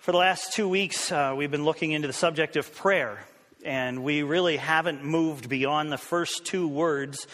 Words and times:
For 0.00 0.12
the 0.12 0.18
last 0.18 0.54
two 0.54 0.66
weeks, 0.66 1.12
uh, 1.12 1.34
we've 1.36 1.50
been 1.50 1.66
looking 1.66 1.92
into 1.92 2.06
the 2.08 2.14
subject 2.14 2.56
of 2.56 2.74
prayer, 2.74 3.22
and 3.66 4.02
we 4.02 4.22
really 4.22 4.56
haven't 4.56 5.04
moved 5.04 5.50
beyond 5.50 5.92
the 5.92 5.98
first 5.98 6.46
two 6.46 6.66
words 6.66 7.26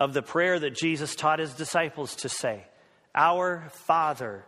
of 0.00 0.14
the 0.14 0.22
prayer 0.22 0.58
that 0.58 0.74
Jesus 0.74 1.14
taught 1.14 1.38
his 1.38 1.52
disciples 1.52 2.16
to 2.16 2.30
say 2.30 2.64
Our 3.14 3.68
Father. 3.72 4.42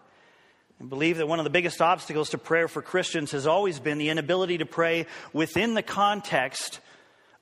I 0.81 0.85
believe 0.85 1.19
that 1.19 1.29
one 1.29 1.39
of 1.39 1.45
the 1.45 1.51
biggest 1.51 1.83
obstacles 1.83 2.31
to 2.31 2.39
prayer 2.39 2.67
for 2.67 2.81
Christians 2.81 3.33
has 3.33 3.47
always 3.47 3.79
been 3.79 3.99
the 3.99 4.09
inability 4.09 4.57
to 4.57 4.67
pray 4.67 5.05
within 5.35 5.75
the 5.75 5.83
context 5.83 6.81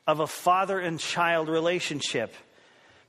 of 0.04 0.18
a 0.18 0.26
father 0.26 0.80
and 0.80 0.98
child 0.98 1.48
relationship. 1.48 2.34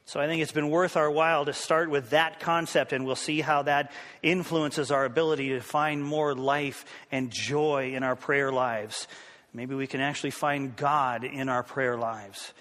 So 0.07 0.19
I 0.19 0.27
think 0.27 0.43
it's 0.43 0.51
been 0.51 0.69
worth 0.69 0.97
our 0.97 1.09
while 1.09 1.45
to 1.45 1.53
start 1.53 1.89
with 1.89 2.11
that 2.11 2.39
concept, 2.39 2.93
and 2.93 3.07
we'll 3.07 3.15
see 3.15 3.41
how 3.41 3.63
that 3.63 3.91
influences 4.21 4.91
our 4.91 5.03
ability 5.03 5.49
to 5.49 5.61
find 5.61 6.03
more 6.03 6.35
life 6.35 6.85
and 7.11 7.31
joy 7.31 7.93
in 7.95 8.03
our 8.03 8.15
prayer 8.15 8.51
lives. 8.51 9.07
Maybe 9.51 9.73
we 9.73 9.87
can 9.87 10.01
actually 10.01 10.29
find 10.29 10.75
God 10.75 11.23
in 11.23 11.49
our 11.49 11.63
prayer 11.63 11.97
lives. 11.97 12.53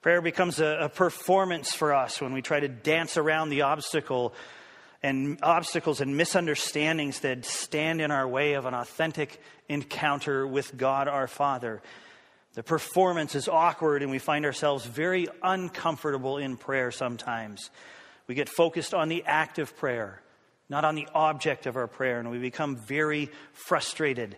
Prayer 0.00 0.22
becomes 0.22 0.58
a, 0.58 0.84
a 0.84 0.88
performance 0.88 1.74
for 1.74 1.92
us 1.92 2.18
when 2.18 2.32
we 2.32 2.40
try 2.40 2.60
to 2.60 2.68
dance 2.68 3.18
around 3.18 3.50
the 3.50 3.62
obstacle 3.62 4.32
and 5.02 5.38
obstacles 5.42 6.00
and 6.00 6.16
misunderstandings 6.16 7.20
that 7.20 7.44
stand 7.44 8.00
in 8.00 8.10
our 8.10 8.26
way 8.26 8.54
of 8.54 8.64
an 8.64 8.72
authentic 8.72 9.38
encounter 9.68 10.46
with 10.46 10.74
God 10.78 11.08
our 11.08 11.26
Father. 11.26 11.82
The 12.54 12.62
performance 12.62 13.34
is 13.34 13.48
awkward, 13.48 14.02
and 14.02 14.10
we 14.10 14.18
find 14.18 14.44
ourselves 14.44 14.84
very 14.84 15.28
uncomfortable 15.42 16.38
in 16.38 16.56
prayer 16.56 16.90
sometimes. 16.90 17.70
We 18.26 18.34
get 18.34 18.48
focused 18.48 18.92
on 18.92 19.08
the 19.08 19.24
act 19.24 19.58
of 19.58 19.76
prayer, 19.76 20.20
not 20.68 20.84
on 20.84 20.96
the 20.96 21.08
object 21.14 21.66
of 21.66 21.76
our 21.76 21.86
prayer, 21.86 22.18
and 22.18 22.30
we 22.30 22.38
become 22.38 22.76
very 22.76 23.30
frustrated. 23.52 24.36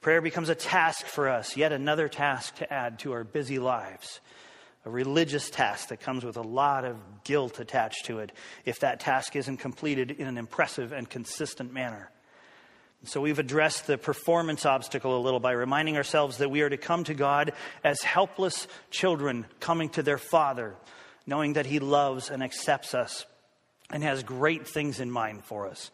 Prayer 0.00 0.20
becomes 0.20 0.48
a 0.48 0.54
task 0.54 1.06
for 1.06 1.28
us, 1.28 1.56
yet 1.56 1.72
another 1.72 2.08
task 2.08 2.56
to 2.56 2.72
add 2.72 2.98
to 3.00 3.12
our 3.12 3.24
busy 3.24 3.58
lives. 3.58 4.20
A 4.86 4.90
religious 4.90 5.50
task 5.50 5.88
that 5.88 6.00
comes 6.00 6.24
with 6.24 6.38
a 6.38 6.42
lot 6.42 6.84
of 6.86 6.96
guilt 7.24 7.60
attached 7.60 8.06
to 8.06 8.20
it 8.20 8.32
if 8.64 8.80
that 8.80 9.00
task 9.00 9.36
isn't 9.36 9.58
completed 9.58 10.10
in 10.10 10.26
an 10.26 10.38
impressive 10.38 10.92
and 10.92 11.08
consistent 11.08 11.72
manner. 11.72 12.10
So 13.04 13.22
we've 13.22 13.38
addressed 13.38 13.86
the 13.86 13.96
performance 13.96 14.66
obstacle 14.66 15.16
a 15.16 15.22
little 15.22 15.40
by 15.40 15.52
reminding 15.52 15.96
ourselves 15.96 16.36
that 16.38 16.50
we 16.50 16.60
are 16.60 16.68
to 16.68 16.76
come 16.76 17.04
to 17.04 17.14
God 17.14 17.52
as 17.82 18.02
helpless 18.02 18.68
children 18.90 19.46
coming 19.58 19.88
to 19.90 20.02
their 20.02 20.18
Father, 20.18 20.74
knowing 21.26 21.54
that 21.54 21.64
He 21.64 21.78
loves 21.78 22.30
and 22.30 22.42
accepts 22.42 22.94
us 22.94 23.24
and 23.90 24.02
has 24.02 24.22
great 24.22 24.68
things 24.68 25.00
in 25.00 25.10
mind 25.10 25.44
for 25.44 25.66
us. 25.66 25.90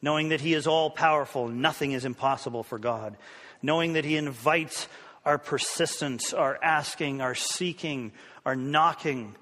Knowing 0.00 0.28
that 0.28 0.40
He 0.40 0.54
is 0.54 0.68
all 0.68 0.88
powerful, 0.88 1.48
nothing 1.48 1.92
is 1.92 2.04
impossible 2.04 2.62
for 2.62 2.78
God. 2.78 3.16
Knowing 3.60 3.94
that 3.94 4.04
He 4.04 4.16
invites 4.16 4.86
our 5.24 5.38
persistence, 5.38 6.32
our 6.32 6.56
asking, 6.62 7.20
our 7.20 7.34
seeking, 7.34 8.12
our 8.44 8.54
knocking. 8.54 9.34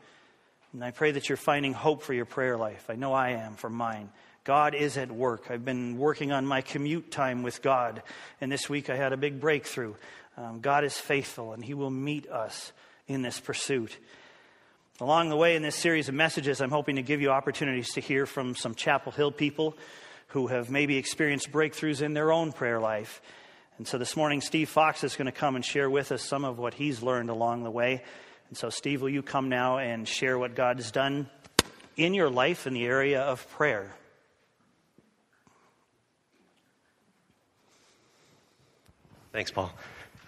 And 0.73 0.83
I 0.83 0.91
pray 0.91 1.11
that 1.11 1.29
you're 1.29 1.37
finding 1.37 1.75
hope 1.75 2.03
for 2.03 2.15
your 2.15 2.25
prayer 2.25 2.57
life. 2.57 2.87
I 2.89 2.95
know 2.97 3.13
I 3.13 3.33
am 3.33 3.57
for 3.57 3.69
mine. 3.69 4.09
God 4.45 4.75
is 4.75 4.99
at 4.99 5.11
work. 5.11 5.47
I've 5.49 5.65
been 5.65 5.97
working 5.97 6.31
on 6.31 6.45
my 6.45 6.61
commute 6.61 7.11
time 7.11 7.43
with 7.43 7.63
God, 7.63 8.03
and 8.43 8.53
this 8.53 8.69
week 8.69 8.91
I 8.91 8.97
had 8.97 9.15
a 9.15 9.17
big 9.17 9.41
breakthrough. 9.41 9.95
Um, 10.37 10.61
God 10.61 10.85
is 10.85 10.99
faithful, 10.99 11.55
and 11.55 11.65
He 11.65 11.73
will 11.73 11.91
meet 11.91 12.29
us 12.29 12.73
in 13.09 13.23
this 13.23 13.41
pursuit. 13.41 13.97
Along 15.01 15.31
the 15.31 15.37
way 15.37 15.57
in 15.57 15.63
this 15.63 15.77
series 15.77 16.11
of 16.11 16.15
messages, 16.15 16.61
I'm 16.61 16.71
hoping 16.71 16.97
to 16.97 17.03
give 17.03 17.23
you 17.23 17.31
opportunities 17.31 17.95
to 17.95 18.01
hear 18.01 18.27
from 18.27 18.55
some 18.55 18.75
Chapel 18.75 19.13
Hill 19.13 19.33
people 19.33 19.79
who 20.29 20.49
have 20.49 20.71
maybe 20.71 20.99
experienced 20.99 21.51
breakthroughs 21.51 22.03
in 22.03 22.13
their 22.13 22.31
own 22.31 22.53
prayer 22.53 22.79
life. 22.79 23.23
And 23.79 23.89
so 23.89 23.97
this 23.97 24.15
morning, 24.15 24.43
Steve 24.43 24.69
Fox 24.69 25.05
is 25.05 25.17
going 25.17 25.27
to 25.27 25.33
come 25.33 25.57
and 25.57 25.65
share 25.65 25.89
with 25.89 26.13
us 26.13 26.23
some 26.23 26.45
of 26.45 26.59
what 26.59 26.75
he's 26.75 27.03
learned 27.03 27.31
along 27.31 27.65
the 27.65 27.71
way. 27.71 28.03
And 28.51 28.59
so, 28.59 28.69
Steve, 28.69 29.01
will 29.01 29.09
you 29.09 29.23
come 29.23 29.49
now 29.49 29.79
and 29.79 30.07
share 30.07 30.39
what 30.39 30.55
God 30.55 30.77
has 30.77 30.91
done 30.91 31.31
in 31.97 32.13
your 32.13 32.29
life 32.29 32.67
in 32.67 32.75
the 32.75 32.85
area 32.85 33.23
of 33.23 33.49
prayer? 33.51 33.91
Thanks, 39.35 39.51
Paul. 39.51 39.73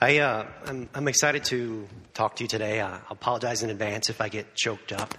I, 0.00 0.18
uh, 0.18 0.48
I'm, 0.64 0.88
I'm, 0.92 1.06
excited 1.06 1.44
to 1.44 1.86
talk 2.12 2.34
to 2.36 2.42
you 2.42 2.48
today. 2.48 2.80
I 2.80 2.98
apologize 3.08 3.62
in 3.62 3.70
advance 3.70 4.10
if 4.10 4.20
I 4.20 4.28
get 4.28 4.56
choked 4.56 4.92
up. 4.92 5.14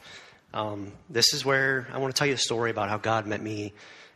Um, 0.53 0.91
this 1.09 1.33
is 1.33 1.45
where 1.45 1.87
I 1.93 1.97
want 1.99 2.13
to 2.13 2.19
tell 2.19 2.27
you 2.27 2.33
a 2.33 2.37
story 2.37 2.69
about 2.69 2.89
how 2.89 2.97
God 2.97 3.25
met 3.25 3.41
me 3.41 3.71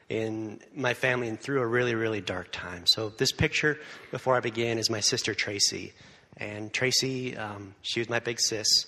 in 0.09 0.59
my 0.75 0.93
family 0.93 1.29
and 1.29 1.39
through 1.39 1.61
a 1.61 1.65
really, 1.65 1.95
really 1.95 2.19
dark 2.19 2.51
time. 2.51 2.83
So, 2.85 3.13
this 3.17 3.31
picture 3.31 3.77
before 4.11 4.35
I 4.35 4.41
begin 4.41 4.77
is 4.77 4.89
my 4.89 4.99
sister 4.99 5.33
Tracy. 5.33 5.93
And 6.35 6.73
Tracy, 6.73 7.37
um, 7.37 7.73
she 7.81 8.01
was 8.01 8.09
my 8.09 8.19
big 8.19 8.41
sis, 8.41 8.87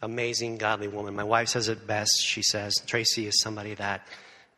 amazing, 0.00 0.58
godly 0.58 0.86
woman. 0.86 1.16
My 1.16 1.24
wife 1.24 1.48
says 1.48 1.66
it 1.66 1.88
best. 1.88 2.12
She 2.24 2.42
says, 2.42 2.76
Tracy 2.86 3.26
is 3.26 3.40
somebody 3.40 3.74
that 3.74 4.06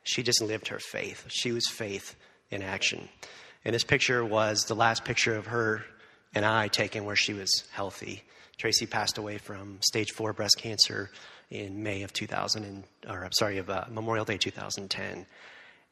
she 0.04 0.22
just 0.22 0.43
lived 0.43 0.69
her 0.69 0.81
faith. 0.81 1.25
She 1.28 1.50
was 1.50 1.66
faith 1.66 2.15
in 2.50 2.60
action. 2.60 3.09
And 3.64 3.74
this 3.74 3.84
picture 3.84 4.24
was 4.24 4.64
the 4.64 4.74
last 4.74 5.04
picture 5.04 5.34
of 5.34 5.46
her 5.46 5.84
and 6.34 6.44
I 6.44 6.68
taken 6.68 7.04
where 7.04 7.16
she 7.16 7.34
was 7.34 7.64
healthy. 7.72 8.22
Tracy 8.56 8.86
passed 8.86 9.18
away 9.18 9.38
from 9.38 9.78
stage 9.80 10.12
four 10.12 10.32
breast 10.32 10.56
cancer 10.58 11.10
in 11.50 11.82
May 11.82 12.02
of 12.02 12.12
2000, 12.12 12.64
and, 12.64 12.84
or 13.08 13.24
I'm 13.24 13.32
sorry, 13.32 13.58
of 13.58 13.68
uh, 13.68 13.84
Memorial 13.90 14.24
Day 14.24 14.38
2010. 14.38 15.26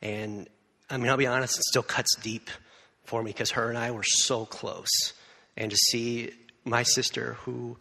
And 0.02 0.48
I 0.88 0.96
mean, 0.96 1.08
I'll 1.08 1.16
be 1.16 1.26
honest, 1.26 1.58
it 1.58 1.64
still 1.64 1.82
cuts 1.82 2.16
deep 2.16 2.48
for 3.04 3.22
me 3.22 3.30
because 3.30 3.50
her 3.52 3.68
and 3.68 3.76
I 3.76 3.90
were 3.90 4.04
so 4.04 4.46
close. 4.46 5.12
And 5.56 5.70
to 5.70 5.76
see 5.76 6.32
my 6.64 6.82
sister 6.82 7.34
who 7.40 7.76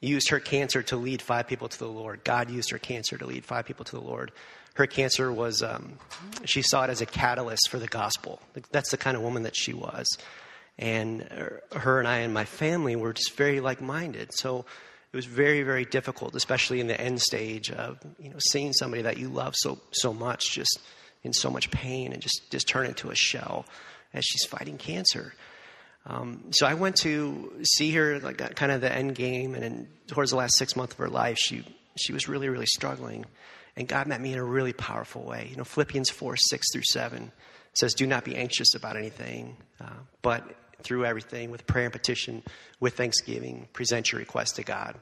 used 0.00 0.30
her 0.30 0.40
cancer 0.40 0.82
to 0.82 0.96
lead 0.96 1.22
five 1.22 1.46
people 1.46 1.68
to 1.68 1.78
the 1.78 1.88
Lord, 1.88 2.24
God 2.24 2.50
used 2.50 2.70
her 2.70 2.78
cancer 2.78 3.16
to 3.16 3.26
lead 3.26 3.44
five 3.44 3.64
people 3.64 3.84
to 3.86 3.92
the 3.92 4.02
Lord 4.02 4.32
her 4.74 4.86
cancer 4.86 5.32
was, 5.32 5.62
um, 5.62 5.98
she 6.44 6.62
saw 6.62 6.84
it 6.84 6.90
as 6.90 7.00
a 7.00 7.06
catalyst 7.06 7.68
for 7.68 7.78
the 7.78 7.86
gospel. 7.86 8.40
That's 8.70 8.90
the 8.90 8.96
kind 8.96 9.16
of 9.16 9.22
woman 9.22 9.42
that 9.42 9.56
she 9.56 9.74
was. 9.74 10.06
And 10.78 11.22
her 11.76 11.98
and 11.98 12.08
I 12.08 12.18
and 12.18 12.32
my 12.32 12.44
family 12.44 12.96
were 12.96 13.12
just 13.12 13.36
very 13.36 13.60
like 13.60 13.80
minded. 13.80 14.32
So 14.32 14.64
it 15.12 15.16
was 15.16 15.26
very, 15.26 15.62
very 15.62 15.84
difficult, 15.84 16.34
especially 16.34 16.80
in 16.80 16.86
the 16.86 16.98
end 16.98 17.20
stage 17.20 17.70
of, 17.70 17.98
you 18.18 18.30
know, 18.30 18.38
seeing 18.50 18.72
somebody 18.72 19.02
that 19.02 19.18
you 19.18 19.28
love 19.28 19.54
so, 19.56 19.78
so 19.90 20.14
much 20.14 20.52
just 20.52 20.78
in 21.22 21.32
so 21.32 21.50
much 21.50 21.70
pain 21.70 22.12
and 22.12 22.22
just, 22.22 22.50
just 22.50 22.66
turn 22.66 22.86
into 22.86 23.10
a 23.10 23.14
shell 23.14 23.66
as 24.14 24.24
she's 24.24 24.44
fighting 24.44 24.78
cancer. 24.78 25.34
Um, 26.06 26.44
so 26.50 26.66
I 26.66 26.74
went 26.74 26.96
to 26.96 27.52
see 27.62 27.92
her, 27.92 28.18
like 28.20 28.38
kind 28.56 28.72
of 28.72 28.80
the 28.80 28.92
end 28.92 29.14
game, 29.14 29.54
and 29.54 29.86
towards 30.08 30.30
the 30.30 30.36
last 30.36 30.56
six 30.56 30.74
months 30.74 30.94
of 30.94 30.98
her 30.98 31.08
life, 31.08 31.38
she 31.38 31.64
she 31.96 32.12
was 32.12 32.28
really, 32.28 32.48
really 32.48 32.66
struggling. 32.66 33.24
And 33.76 33.88
God 33.88 34.06
met 34.06 34.20
me 34.20 34.32
in 34.32 34.38
a 34.38 34.44
really 34.44 34.72
powerful 34.72 35.22
way. 35.22 35.48
You 35.50 35.56
know, 35.56 35.64
Philippians 35.64 36.10
4 36.10 36.36
6 36.36 36.72
through 36.72 36.82
7 36.84 37.32
says, 37.74 37.94
Do 37.94 38.06
not 38.06 38.24
be 38.24 38.36
anxious 38.36 38.74
about 38.74 38.96
anything, 38.96 39.56
uh, 39.80 39.88
but 40.20 40.44
through 40.82 41.04
everything, 41.04 41.50
with 41.50 41.66
prayer 41.66 41.84
and 41.84 41.92
petition, 41.92 42.42
with 42.80 42.96
thanksgiving, 42.96 43.68
present 43.72 44.12
your 44.12 44.18
request 44.18 44.56
to 44.56 44.62
God. 44.62 44.96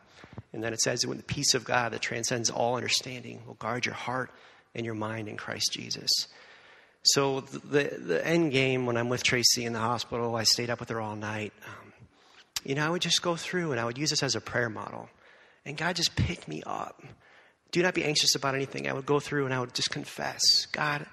And 0.53 0.63
then 0.63 0.73
it 0.73 0.81
says, 0.81 1.07
When 1.07 1.17
the 1.17 1.25
peace 1.25 1.55
of 1.55 1.65
God 1.65 1.93
that 1.93 2.01
transcends 2.01 2.51
all 2.51 2.77
understanding 2.77 3.43
will 3.47 3.55
guard 3.55 3.87
your 3.87 3.95
heart 3.95 4.31
and 4.75 4.85
your 4.85 4.95
mind 4.95 5.29
in 5.29 5.37
Christ 5.37 5.73
Jesus. 5.73 6.11
So, 7.03 7.41
the, 7.41 7.97
the 7.99 8.27
end 8.27 8.53
game, 8.53 8.85
when 8.85 8.99
I'm 8.99 9.09
with 9.09 9.23
Tracy 9.23 9.65
in 9.65 9.73
the 9.73 9.79
hospital, 9.79 10.37
I 10.37 10.45
stayed 10.45 10.69
up 10.69 10.81
with 10.81 10.91
her 10.91 11.01
all 11.01 11.17
night. 11.17 11.55
Um, 11.67 11.93
you 12.63 12.75
know, 12.75 12.87
I 12.87 12.91
would 12.91 13.01
just 13.01 13.23
go 13.23 13.37
through 13.37 13.73
and 13.73 13.81
I 13.81 13.87
would 13.87 13.97
use 13.97 14.11
this 14.11 14.23
as 14.23 14.37
a 14.37 14.41
prayer 14.41 14.69
model. 14.69 15.09
And 15.65 15.77
God 15.77 15.97
just 15.97 16.17
picked 16.17 16.49
me 16.49 16.63
up 16.67 17.03
do 17.73 17.83
not 17.83 17.95
be 17.95 18.05
anxious 18.05 18.35
about 18.35 18.55
anything. 18.55 18.89
I 18.89 18.93
would 18.93 19.07
go 19.07 19.21
through 19.21 19.45
and 19.45 19.55
I 19.55 19.61
would 19.61 19.75
just 19.75 19.91
confess 19.91 20.67
God, 20.73 21.07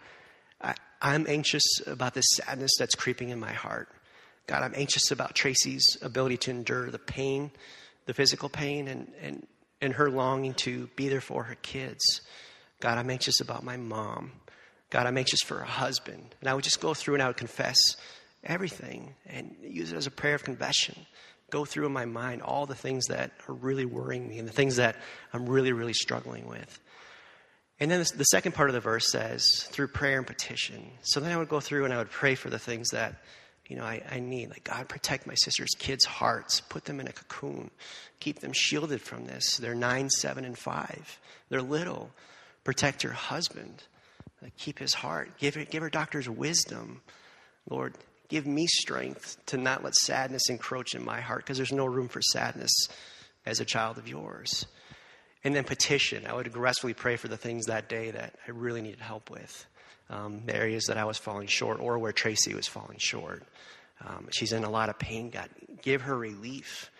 I, 0.61 0.75
I'm 1.01 1.25
anxious 1.27 1.65
about 1.85 2.13
this 2.13 2.25
sadness 2.33 2.71
that's 2.77 2.95
creeping 2.95 3.29
in 3.29 3.39
my 3.39 3.53
heart. 3.53 3.89
God, 4.47 4.63
I'm 4.63 4.73
anxious 4.75 5.11
about 5.11 5.35
Tracy's 5.35 5.97
ability 6.01 6.37
to 6.37 6.51
endure 6.51 6.89
the 6.89 6.99
pain, 6.99 7.51
the 8.05 8.13
physical 8.13 8.49
pain, 8.49 8.87
and, 8.87 9.11
and, 9.21 9.45
and 9.81 9.93
her 9.93 10.09
longing 10.09 10.53
to 10.55 10.87
be 10.95 11.09
there 11.09 11.21
for 11.21 11.43
her 11.43 11.55
kids. 11.55 12.21
God, 12.79 12.97
I'm 12.97 13.09
anxious 13.09 13.41
about 13.41 13.63
my 13.63 13.77
mom. 13.77 14.31
God, 14.89 15.05
I'm 15.05 15.17
anxious 15.17 15.41
for 15.41 15.57
her 15.57 15.65
husband. 15.65 16.35
And 16.39 16.49
I 16.49 16.53
would 16.53 16.63
just 16.63 16.79
go 16.79 16.93
through 16.93 17.15
and 17.15 17.23
I 17.23 17.27
would 17.27 17.37
confess 17.37 17.77
everything 18.43 19.13
and 19.25 19.53
use 19.61 19.91
it 19.91 19.97
as 19.97 20.07
a 20.07 20.11
prayer 20.11 20.35
of 20.35 20.43
confession 20.43 21.05
go 21.49 21.65
through 21.65 21.85
in 21.85 21.93
my 21.93 22.05
mind 22.05 22.41
all 22.41 22.65
the 22.65 22.75
things 22.75 23.05
that 23.07 23.31
are 23.47 23.53
really 23.53 23.85
worrying 23.85 24.27
me 24.27 24.39
and 24.39 24.47
the 24.47 24.53
things 24.53 24.75
that 24.77 24.97
I'm 25.33 25.47
really, 25.47 25.71
really 25.71 25.93
struggling 25.93 26.47
with. 26.47 26.79
And 27.79 27.91
then 27.91 27.99
the 27.99 28.23
second 28.25 28.53
part 28.53 28.69
of 28.69 28.73
the 28.73 28.79
verse 28.79 29.11
says, 29.11 29.67
through 29.71 29.89
prayer 29.89 30.17
and 30.17 30.25
petition. 30.25 30.91
So 31.03 31.19
then 31.19 31.31
I 31.31 31.37
would 31.37 31.49
go 31.49 31.59
through 31.59 31.85
and 31.85 31.93
I 31.93 31.97
would 31.97 32.09
pray 32.09 32.33
for 32.35 32.49
the 32.49 32.57
things 32.57 32.89
that, 32.89 33.21
you 33.67 33.75
know, 33.75 33.83
I, 33.83 34.01
I 34.09 34.19
need. 34.19 34.49
Like, 34.49 34.63
God, 34.63 34.89
protect 34.89 35.27
my 35.27 35.35
sister's 35.35 35.75
kids' 35.77 36.05
hearts. 36.05 36.59
Put 36.59 36.85
them 36.85 36.99
in 36.99 37.07
a 37.07 37.11
cocoon. 37.11 37.69
Keep 38.19 38.39
them 38.39 38.51
shielded 38.51 39.01
from 39.01 39.25
this. 39.25 39.57
They're 39.57 39.75
nine, 39.75 40.09
seven, 40.09 40.43
and 40.43 40.57
five. 40.57 41.19
They're 41.49 41.61
little. 41.61 42.09
Protect 42.63 43.03
your 43.03 43.13
husband. 43.13 43.83
Like, 44.41 44.57
keep 44.57 44.79
his 44.79 44.95
heart. 44.95 45.37
Give 45.37 45.53
her, 45.53 45.63
give 45.63 45.83
her 45.83 45.89
doctor's 45.89 46.27
wisdom. 46.27 47.01
Lord, 47.69 47.93
Give 48.29 48.45
me 48.45 48.67
strength 48.67 49.37
to 49.47 49.57
not 49.57 49.83
let 49.83 49.95
sadness 49.95 50.49
encroach 50.49 50.95
in 50.95 51.03
my 51.03 51.21
heart 51.21 51.43
because 51.43 51.57
there's 51.57 51.71
no 51.71 51.85
room 51.85 52.09
for 52.09 52.21
sadness 52.21 52.71
as 53.45 53.59
a 53.59 53.65
child 53.65 53.97
of 53.97 54.07
yours. 54.07 54.65
And 55.43 55.55
then 55.55 55.63
petition. 55.63 56.25
I 56.25 56.33
would 56.33 56.47
aggressively 56.47 56.93
pray 56.93 57.15
for 57.15 57.29
the 57.29 57.37
things 57.37 57.67
that 57.67 57.87
day 57.87 58.11
that 58.11 58.35
I 58.47 58.51
really 58.51 58.81
needed 58.81 58.99
help 58.99 59.29
with, 59.29 59.65
um, 60.09 60.41
the 60.45 60.55
areas 60.55 60.85
that 60.85 60.97
I 60.97 61.05
was 61.05 61.17
falling 61.17 61.47
short 61.47 61.79
or 61.79 61.97
where 61.99 62.11
Tracy 62.11 62.53
was 62.53 62.67
falling 62.67 62.97
short. 62.99 63.43
Um, 64.05 64.27
she's 64.31 64.51
in 64.51 64.63
a 64.63 64.69
lot 64.69 64.89
of 64.89 64.99
pain. 64.99 65.29
God, 65.29 65.49
give 65.81 66.01
her 66.01 66.17
relief. 66.17 66.91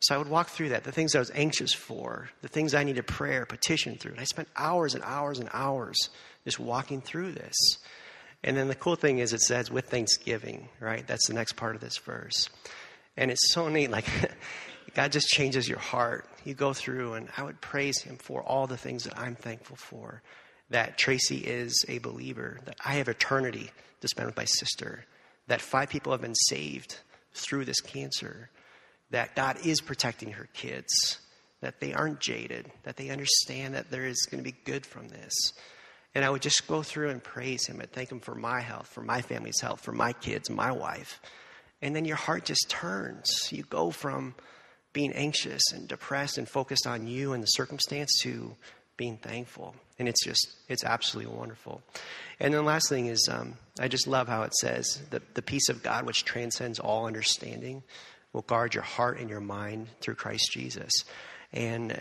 So 0.00 0.14
I 0.14 0.18
would 0.18 0.28
walk 0.28 0.48
through 0.48 0.70
that, 0.70 0.84
the 0.84 0.92
things 0.92 1.14
I 1.16 1.18
was 1.18 1.30
anxious 1.34 1.72
for, 1.72 2.28
the 2.42 2.48
things 2.48 2.74
I 2.74 2.84
needed 2.84 3.06
prayer, 3.06 3.46
petition 3.46 3.96
through. 3.96 4.12
And 4.12 4.20
I 4.20 4.24
spent 4.24 4.48
hours 4.54 4.94
and 4.94 5.02
hours 5.02 5.38
and 5.38 5.48
hours 5.52 5.96
just 6.44 6.60
walking 6.60 7.00
through 7.00 7.32
this. 7.32 7.56
And 8.42 8.56
then 8.56 8.68
the 8.68 8.74
cool 8.74 8.96
thing 8.96 9.18
is 9.18 9.32
it 9.32 9.40
says 9.40 9.70
with 9.70 9.88
thanksgiving, 9.88 10.68
right? 10.80 11.06
That's 11.06 11.26
the 11.26 11.34
next 11.34 11.54
part 11.54 11.74
of 11.74 11.80
this 11.80 11.98
verse. 11.98 12.48
And 13.16 13.30
it's 13.30 13.52
so 13.52 13.68
neat. 13.68 13.90
Like, 13.90 14.06
God 14.94 15.12
just 15.12 15.28
changes 15.28 15.68
your 15.68 15.78
heart. 15.78 16.28
You 16.44 16.54
go 16.54 16.72
through, 16.72 17.14
and 17.14 17.28
I 17.36 17.42
would 17.42 17.60
praise 17.60 18.00
Him 18.02 18.16
for 18.16 18.42
all 18.42 18.66
the 18.66 18.76
things 18.76 19.04
that 19.04 19.18
I'm 19.18 19.34
thankful 19.34 19.76
for. 19.76 20.22
That 20.70 20.98
Tracy 20.98 21.38
is 21.38 21.84
a 21.88 21.98
believer, 21.98 22.58
that 22.64 22.76
I 22.84 22.94
have 22.94 23.08
eternity 23.08 23.70
to 24.00 24.08
spend 24.08 24.26
with 24.26 24.36
my 24.36 24.44
sister, 24.44 25.04
that 25.46 25.60
five 25.60 25.88
people 25.88 26.12
have 26.12 26.20
been 26.20 26.34
saved 26.34 26.98
through 27.34 27.64
this 27.64 27.80
cancer, 27.80 28.50
that 29.10 29.36
God 29.36 29.64
is 29.64 29.80
protecting 29.80 30.32
her 30.32 30.48
kids, 30.54 31.18
that 31.60 31.80
they 31.80 31.92
aren't 31.94 32.20
jaded, 32.20 32.70
that 32.82 32.96
they 32.96 33.10
understand 33.10 33.74
that 33.74 33.90
there 33.90 34.06
is 34.06 34.26
going 34.30 34.42
to 34.42 34.50
be 34.50 34.56
good 34.64 34.84
from 34.84 35.08
this. 35.08 35.34
And 36.16 36.24
I 36.24 36.30
would 36.30 36.40
just 36.40 36.66
go 36.66 36.82
through 36.82 37.10
and 37.10 37.22
praise 37.22 37.66
Him 37.66 37.78
and 37.78 37.92
thank 37.92 38.10
Him 38.10 38.20
for 38.20 38.34
my 38.34 38.62
health, 38.62 38.86
for 38.86 39.02
my 39.02 39.20
family's 39.20 39.60
health, 39.60 39.82
for 39.82 39.92
my 39.92 40.14
kids, 40.14 40.48
my 40.48 40.72
wife. 40.72 41.20
And 41.82 41.94
then 41.94 42.06
your 42.06 42.16
heart 42.16 42.46
just 42.46 42.70
turns. 42.70 43.52
You 43.52 43.64
go 43.64 43.90
from 43.90 44.34
being 44.94 45.12
anxious 45.12 45.60
and 45.74 45.86
depressed 45.86 46.38
and 46.38 46.48
focused 46.48 46.86
on 46.86 47.06
you 47.06 47.34
and 47.34 47.42
the 47.42 47.48
circumstance 47.48 48.10
to 48.22 48.56
being 48.96 49.18
thankful. 49.18 49.76
And 49.98 50.08
it's 50.08 50.24
just, 50.24 50.56
it's 50.70 50.84
absolutely 50.84 51.34
wonderful. 51.34 51.82
And 52.40 52.54
then 52.54 52.62
the 52.62 52.66
last 52.66 52.88
thing 52.88 53.08
is, 53.08 53.28
um, 53.30 53.56
I 53.78 53.88
just 53.88 54.06
love 54.06 54.26
how 54.26 54.44
it 54.44 54.54
says 54.54 55.02
that 55.10 55.34
the 55.34 55.42
peace 55.42 55.68
of 55.68 55.82
God, 55.82 56.06
which 56.06 56.24
transcends 56.24 56.78
all 56.78 57.04
understanding, 57.06 57.82
will 58.32 58.40
guard 58.40 58.72
your 58.72 58.84
heart 58.84 59.20
and 59.20 59.28
your 59.28 59.40
mind 59.40 59.88
through 60.00 60.14
Christ 60.14 60.48
Jesus. 60.50 60.92
And 61.52 61.92
uh, 61.92 61.96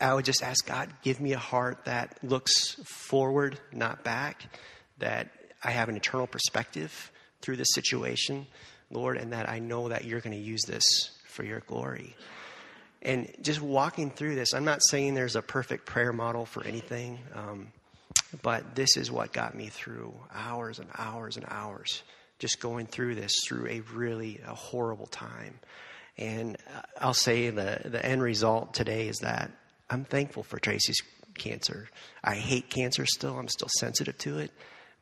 I 0.00 0.14
would 0.14 0.24
just 0.24 0.42
ask 0.42 0.66
God, 0.66 0.90
give 1.02 1.20
me 1.20 1.32
a 1.32 1.38
heart 1.38 1.84
that 1.84 2.18
looks 2.22 2.74
forward, 2.84 3.58
not 3.72 4.04
back, 4.04 4.46
that 4.98 5.28
I 5.62 5.70
have 5.70 5.88
an 5.88 5.96
eternal 5.96 6.26
perspective 6.26 7.12
through 7.40 7.56
this 7.56 7.68
situation, 7.72 8.46
Lord, 8.90 9.16
and 9.16 9.32
that 9.32 9.48
I 9.48 9.58
know 9.58 9.88
that 9.88 10.04
you're 10.04 10.20
going 10.20 10.36
to 10.36 10.42
use 10.42 10.62
this 10.62 10.84
for 11.24 11.44
your 11.44 11.60
glory. 11.60 12.16
And 13.02 13.32
just 13.42 13.60
walking 13.60 14.10
through 14.10 14.34
this, 14.34 14.54
I'm 14.54 14.64
not 14.64 14.80
saying 14.88 15.14
there's 15.14 15.36
a 15.36 15.42
perfect 15.42 15.86
prayer 15.86 16.12
model 16.12 16.44
for 16.44 16.64
anything, 16.64 17.18
um, 17.34 17.68
but 18.42 18.74
this 18.74 18.96
is 18.96 19.10
what 19.10 19.32
got 19.32 19.54
me 19.54 19.68
through 19.68 20.12
hours 20.34 20.78
and 20.78 20.88
hours 20.96 21.36
and 21.36 21.46
hours 21.48 22.02
just 22.38 22.60
going 22.60 22.86
through 22.86 23.14
this 23.14 23.32
through 23.46 23.66
a 23.68 23.80
really 23.92 24.40
a 24.46 24.54
horrible 24.54 25.06
time. 25.06 25.58
And 26.18 26.56
I'll 27.00 27.14
say 27.14 27.50
the, 27.50 27.80
the 27.84 28.04
end 28.04 28.22
result 28.22 28.74
today 28.74 29.08
is 29.08 29.18
that 29.18 29.50
I'm 29.88 30.04
thankful 30.04 30.42
for 30.42 30.58
Tracy's 30.58 31.00
cancer. 31.34 31.88
I 32.22 32.34
hate 32.34 32.68
cancer 32.68 33.06
still, 33.06 33.38
I'm 33.38 33.48
still 33.48 33.68
sensitive 33.78 34.18
to 34.18 34.38
it, 34.38 34.50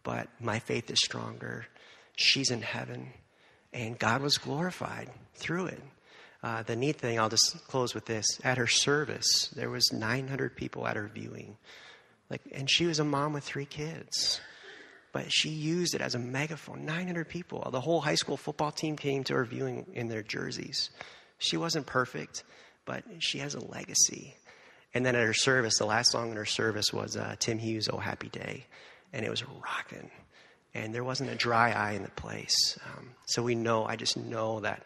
but 0.03 0.29
my 0.41 0.59
faith 0.59 0.91
is 0.91 0.99
stronger. 1.03 1.67
She's 2.17 2.51
in 2.51 2.63
heaven, 2.63 3.09
and 3.73 3.99
God 3.99 4.21
was 4.21 4.37
glorified 4.37 5.11
through 5.35 5.67
it. 5.67 5.83
Uh, 6.43 6.63
the 6.63 6.77
neat 6.77 7.01
thing, 7.01 7.19
I'll 7.19 7.31
just 7.31 7.67
close 7.67 7.95
with 7.95 8.05
this. 8.05 8.27
At 8.45 8.59
her 8.59 8.67
service, 8.67 9.49
there 9.57 9.71
was 9.71 9.91
900 9.93 10.55
people 10.55 10.87
at 10.87 10.97
her 10.97 11.11
viewing, 11.13 11.57
like, 12.31 12.43
and 12.53 12.71
she 12.71 12.85
was 12.87 12.99
a 12.99 13.05
mom 13.05 13.33
with 13.33 13.45
three 13.45 13.65
kids 13.65 14.41
but 15.17 15.33
she 15.33 15.49
used 15.49 15.95
it 15.95 16.03
as 16.03 16.15
a 16.15 16.19
megaphone. 16.19 16.85
900 16.85 17.27
people. 17.27 17.67
The 17.73 17.81
whole 17.81 18.03
high 18.03 18.17
school 18.17 18.37
football 18.37 18.71
team 18.71 18.97
came 18.97 19.25
to 19.25 19.35
her 19.35 19.47
viewing 19.47 19.87
in 19.95 20.09
their 20.09 20.23
jerseys. 20.23 20.91
She 21.39 21.57
wasn't 21.57 21.87
perfect, 21.87 22.45
but 22.85 23.03
she 23.21 23.39
has 23.39 23.55
a 23.55 23.65
legacy. 23.65 24.35
And 24.93 25.07
then 25.07 25.17
at 25.17 25.25
her 25.25 25.33
service, 25.33 25.79
the 25.79 25.87
last 25.87 26.13
song 26.13 26.33
in 26.33 26.37
her 26.37 26.45
service 26.45 26.93
was 26.93 27.17
uh, 27.17 27.35
Tim 27.39 27.59
Hughes' 27.59 27.89
Oh 27.91 27.97
Happy 27.97 28.29
Day. 28.29 28.67
And 29.15 29.25
it 29.25 29.31
was 29.31 29.43
rocking. 29.43 30.11
And 30.75 30.95
there 30.95 31.03
wasn't 31.03 31.31
a 31.31 31.35
dry 31.35 31.71
eye 31.71 31.93
in 31.93 32.03
the 32.03 32.11
place. 32.11 32.79
Um, 32.85 33.09
so 33.25 33.43
we 33.43 33.55
know, 33.55 33.87
I 33.87 33.97
just 33.97 34.19
know 34.19 34.61
that 34.61 34.85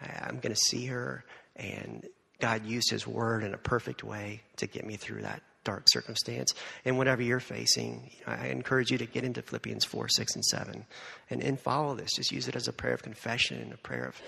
I'm 0.00 0.38
going 0.38 0.54
to 0.54 0.60
see 0.68 0.86
her. 0.86 1.24
And 1.56 2.06
God 2.38 2.64
used 2.64 2.92
his 2.92 3.08
word 3.08 3.42
in 3.42 3.54
a 3.54 3.58
perfect 3.58 4.04
way 4.04 4.42
to 4.58 4.68
get 4.68 4.86
me 4.86 4.94
through 4.94 5.22
that 5.22 5.42
dark 5.64 5.84
circumstance. 5.86 6.54
And 6.84 6.98
whatever 6.98 7.22
you're 7.22 7.40
facing, 7.40 8.10
I 8.26 8.48
encourage 8.48 8.90
you 8.90 8.98
to 8.98 9.06
get 9.06 9.24
into 9.24 9.42
Philippians 9.42 9.84
4, 9.84 10.08
6, 10.08 10.34
and 10.34 10.44
7 10.44 10.86
and, 11.30 11.42
and 11.42 11.60
follow 11.60 11.94
this. 11.94 12.10
Just 12.16 12.32
use 12.32 12.48
it 12.48 12.56
as 12.56 12.68
a 12.68 12.72
prayer 12.72 12.94
of 12.94 13.02
confession, 13.02 13.60
and 13.60 13.72
a 13.72 13.76
prayer 13.76 14.06
of, 14.06 14.22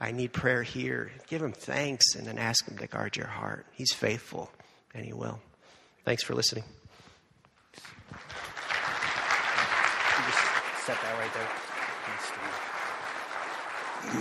I 0.00 0.12
need 0.12 0.32
prayer 0.32 0.62
here. 0.62 1.10
Give 1.28 1.42
him 1.42 1.52
thanks 1.52 2.14
and 2.14 2.26
then 2.26 2.38
ask 2.38 2.68
him 2.68 2.78
to 2.78 2.86
guard 2.86 3.16
your 3.16 3.26
heart. 3.26 3.66
He's 3.72 3.92
faithful 3.92 4.50
and 4.94 5.04
he 5.04 5.12
will. 5.12 5.40
Thanks 6.04 6.22
for 6.22 6.34
listening. 6.34 6.64
set 10.84 11.00
that 11.00 11.18
right 11.18 11.32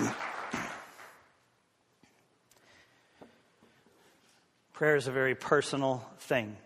there. 0.08 0.16
Prayer 4.74 4.96
is 4.96 5.08
a 5.08 5.12
very 5.12 5.36
personal 5.36 6.04
thing. 6.20 6.58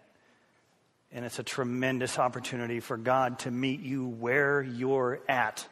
And 1.11 1.23
it's 1.23 1.39
a 1.39 1.43
tremendous 1.43 2.19
opportunity 2.19 2.79
for 2.79 2.97
God 2.97 3.39
to 3.39 3.51
meet 3.51 3.81
you 3.81 4.07
where 4.07 4.61
you're 4.61 5.19
at 5.29 5.65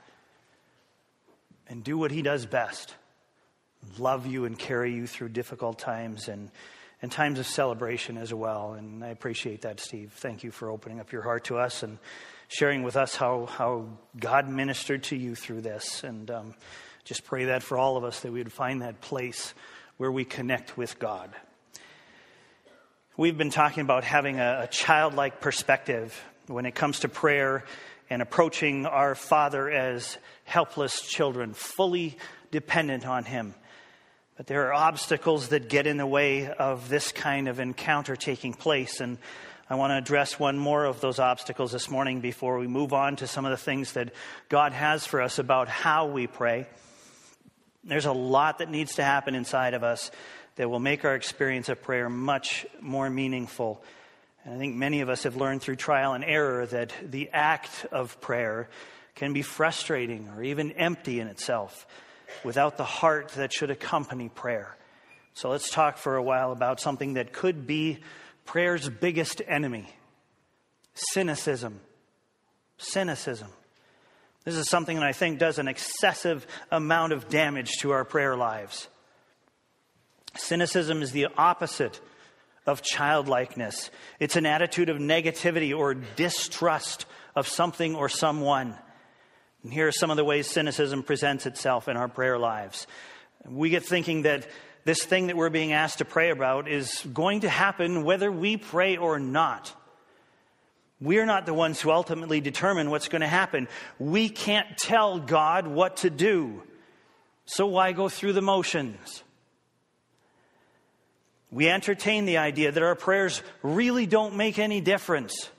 and 1.67 1.83
do 1.83 1.97
what 1.97 2.11
He 2.11 2.21
does 2.21 2.45
best 2.45 2.93
love 3.99 4.25
you 4.25 4.45
and 4.45 4.57
carry 4.57 4.93
you 4.93 5.07
through 5.07 5.29
difficult 5.29 5.79
times 5.79 6.27
and, 6.27 6.49
and 7.01 7.11
times 7.11 7.39
of 7.39 7.47
celebration 7.47 8.17
as 8.17 8.33
well. 8.33 8.73
And 8.73 9.03
I 9.03 9.09
appreciate 9.09 9.61
that, 9.61 9.79
Steve. 9.79 10.11
Thank 10.13 10.43
you 10.43 10.51
for 10.51 10.69
opening 10.69 10.99
up 10.99 11.11
your 11.11 11.21
heart 11.21 11.45
to 11.45 11.57
us 11.57 11.83
and 11.83 11.97
sharing 12.47 12.83
with 12.83 12.95
us 12.95 13.15
how, 13.15 13.45
how 13.45 13.87
God 14.19 14.49
ministered 14.49 15.03
to 15.03 15.15
you 15.15 15.35
through 15.35 15.61
this. 15.61 16.03
And 16.03 16.29
um, 16.31 16.53
just 17.03 17.23
pray 17.23 17.45
that 17.45 17.63
for 17.63 17.77
all 17.77 17.97
of 17.97 18.03
us 18.03 18.21
that 18.21 18.31
we 18.31 18.39
would 18.39 18.53
find 18.53 18.81
that 18.81 19.01
place 19.01 19.53
where 19.97 20.11
we 20.11 20.25
connect 20.25 20.77
with 20.77 20.99
God. 20.99 21.29
We've 23.17 23.37
been 23.37 23.49
talking 23.49 23.79
about 23.79 24.03
having 24.03 24.41
a, 24.41 24.67
childlike 24.69 25.39
perspective 25.39 26.21
when 26.47 26.65
it 26.65 26.75
comes 26.75 26.99
to 26.99 27.07
prayer 27.07 27.63
and 28.09 28.21
approaching 28.21 28.85
our 28.85 29.15
Father 29.15 29.69
as 29.69 30.17
helpless 30.43 30.99
children, 30.99 31.53
fully 31.53 32.17
dependent 32.51 33.07
on 33.07 33.23
Him. 33.23 33.55
But 34.35 34.47
there 34.47 34.67
are 34.67 34.73
obstacles 34.73 35.47
that 35.49 35.69
get 35.69 35.87
in 35.87 35.95
the 35.95 36.05
way 36.05 36.49
of 36.49 36.89
this 36.89 37.13
kind 37.13 37.47
of 37.47 37.61
encounter 37.61 38.17
taking 38.17 38.53
place. 38.53 38.99
And 38.99 39.17
I 39.69 39.75
want 39.75 39.91
to 39.91 39.97
address 39.97 40.37
one 40.37 40.57
more 40.57 40.83
of 40.83 40.99
those 40.99 41.17
obstacles 41.17 41.71
this 41.71 41.89
morning 41.89 42.19
before 42.19 42.59
we 42.59 42.67
move 42.67 42.91
on 42.91 43.15
to 43.15 43.27
some 43.27 43.45
of 43.45 43.51
the 43.51 43.55
things 43.55 43.93
that 43.93 44.13
God 44.49 44.73
has 44.73 45.05
for 45.05 45.21
us 45.21 45.39
about 45.39 45.69
how 45.69 46.07
we 46.07 46.27
pray. 46.27 46.67
There's 47.85 48.07
a 48.07 48.11
lot 48.11 48.57
that 48.57 48.69
needs 48.69 48.95
to 48.95 49.05
happen 49.05 49.35
inside 49.35 49.73
of 49.73 49.85
us 49.85 50.11
that 50.55 50.69
will 50.69 50.79
make 50.79 51.05
our 51.05 51.15
experience 51.15 51.69
of 51.69 51.81
prayer 51.81 52.09
much 52.09 52.65
more 52.81 53.09
meaningful. 53.09 53.83
And 54.43 54.53
I 54.53 54.57
think 54.57 54.75
many 54.75 55.01
of 55.01 55.09
us 55.09 55.23
have 55.23 55.35
learned 55.35 55.61
through 55.61 55.75
trial 55.75 56.13
and 56.13 56.23
error 56.23 56.65
that 56.67 56.93
the 57.03 57.29
act 57.31 57.85
of 57.91 58.19
prayer 58.21 58.69
can 59.15 59.33
be 59.33 59.41
frustrating 59.41 60.29
or 60.35 60.43
even 60.43 60.71
empty 60.73 61.19
in 61.19 61.27
itself 61.27 61.87
without 62.43 62.77
the 62.77 62.83
heart 62.83 63.29
that 63.29 63.53
should 63.53 63.69
accompany 63.69 64.29
prayer. 64.29 64.75
So 65.33 65.49
let's 65.49 65.69
talk 65.69 65.97
for 65.97 66.15
a 66.15 66.23
while 66.23 66.51
about 66.51 66.79
something 66.79 67.15
that 67.15 67.33
could 67.33 67.67
be 67.67 67.99
prayer's 68.45 68.89
biggest 68.89 69.41
enemy 69.45 69.89
cynicism. 70.93 71.81
Cynicism. 72.77 73.49
This 74.45 74.55
is 74.55 74.69
something 74.69 74.97
that 74.97 75.05
I 75.05 75.11
think 75.11 75.39
does 75.39 75.59
an 75.59 75.67
excessive 75.67 76.45
amount 76.71 77.13
of 77.13 77.29
damage 77.29 77.71
to 77.81 77.91
our 77.91 78.05
prayer 78.05 78.37
lives. 78.37 78.87
Cynicism 80.37 81.01
is 81.01 81.11
the 81.11 81.27
opposite 81.37 81.99
of 82.65 82.81
childlikeness. 82.81 83.89
It's 84.19 84.35
an 84.35 84.45
attitude 84.45 84.89
of 84.89 84.97
negativity 84.97 85.77
or 85.77 85.93
distrust 85.93 87.05
of 87.35 87.47
something 87.47 87.95
or 87.95 88.09
someone. 88.09 88.75
And 89.63 89.73
here 89.73 89.87
are 89.87 89.91
some 89.91 90.11
of 90.11 90.17
the 90.17 90.23
ways 90.23 90.47
cynicism 90.47 91.03
presents 91.03 91.45
itself 91.45 91.87
in 91.87 91.97
our 91.97 92.07
prayer 92.07 92.37
lives. 92.37 92.87
We 93.47 93.69
get 93.69 93.83
thinking 93.83 94.23
that 94.23 94.47
this 94.83 95.03
thing 95.03 95.27
that 95.27 95.35
we're 95.35 95.49
being 95.49 95.73
asked 95.73 95.97
to 95.97 96.05
pray 96.05 96.29
about 96.29 96.67
is 96.67 97.05
going 97.11 97.41
to 97.41 97.49
happen 97.49 98.03
whether 98.03 98.31
we 98.31 98.57
pray 98.57 98.97
or 98.97 99.19
not. 99.19 99.73
We're 101.01 101.25
not 101.25 101.45
the 101.45 101.53
ones 101.53 101.81
who 101.81 101.91
ultimately 101.91 102.39
determine 102.39 102.89
what's 102.89 103.09
going 103.09 103.21
to 103.21 103.27
happen. 103.27 103.67
We 103.99 104.29
can't 104.29 104.77
tell 104.77 105.19
God 105.19 105.67
what 105.67 105.97
to 105.97 106.09
do. 106.09 106.63
So 107.45 107.67
why 107.67 107.91
go 107.91 108.09
through 108.09 108.33
the 108.33 108.41
motions? 108.41 109.23
We 111.51 111.69
entertain 111.69 112.25
the 112.25 112.37
idea 112.37 112.71
that 112.71 112.83
our 112.83 112.95
prayers 112.95 113.41
really 113.63 114.05
don't 114.05 114.35
make 114.35 114.59
any 114.59 114.81
difference. 114.81 115.49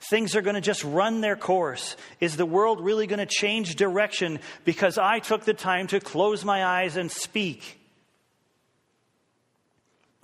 Things 0.00 0.34
are 0.34 0.42
going 0.42 0.54
to 0.54 0.62
just 0.62 0.82
run 0.82 1.20
their 1.20 1.36
course. 1.36 1.96
Is 2.20 2.36
the 2.36 2.46
world 2.46 2.80
really 2.80 3.06
going 3.06 3.18
to 3.18 3.26
change 3.26 3.76
direction 3.76 4.40
because 4.64 4.96
I 4.96 5.18
took 5.18 5.44
the 5.44 5.54
time 5.54 5.88
to 5.88 6.00
close 6.00 6.44
my 6.44 6.64
eyes 6.64 6.96
and 6.96 7.10
speak? 7.10 7.78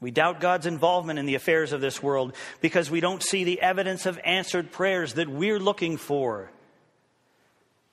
We 0.00 0.10
doubt 0.10 0.40
God's 0.40 0.66
involvement 0.66 1.18
in 1.18 1.26
the 1.26 1.34
affairs 1.34 1.72
of 1.72 1.80
this 1.80 2.02
world 2.02 2.34
because 2.60 2.90
we 2.90 3.00
don't 3.00 3.22
see 3.22 3.44
the 3.44 3.60
evidence 3.60 4.06
of 4.06 4.18
answered 4.24 4.72
prayers 4.72 5.14
that 5.14 5.28
we're 5.28 5.58
looking 5.58 5.96
for. 5.96 6.50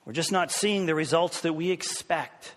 We're 0.04 0.12
just 0.12 0.32
not 0.32 0.52
seeing 0.52 0.86
the 0.86 0.94
results 0.94 1.42
that 1.42 1.54
we 1.54 1.70
expect. 1.70 2.54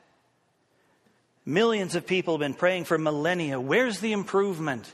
Millions 1.47 1.95
of 1.95 2.05
people 2.05 2.33
have 2.33 2.41
been 2.41 2.53
praying 2.53 2.83
for 2.83 2.97
millennia. 2.97 3.57
Where's 3.57 4.01
the 4.01 4.11
improvement? 4.11 4.93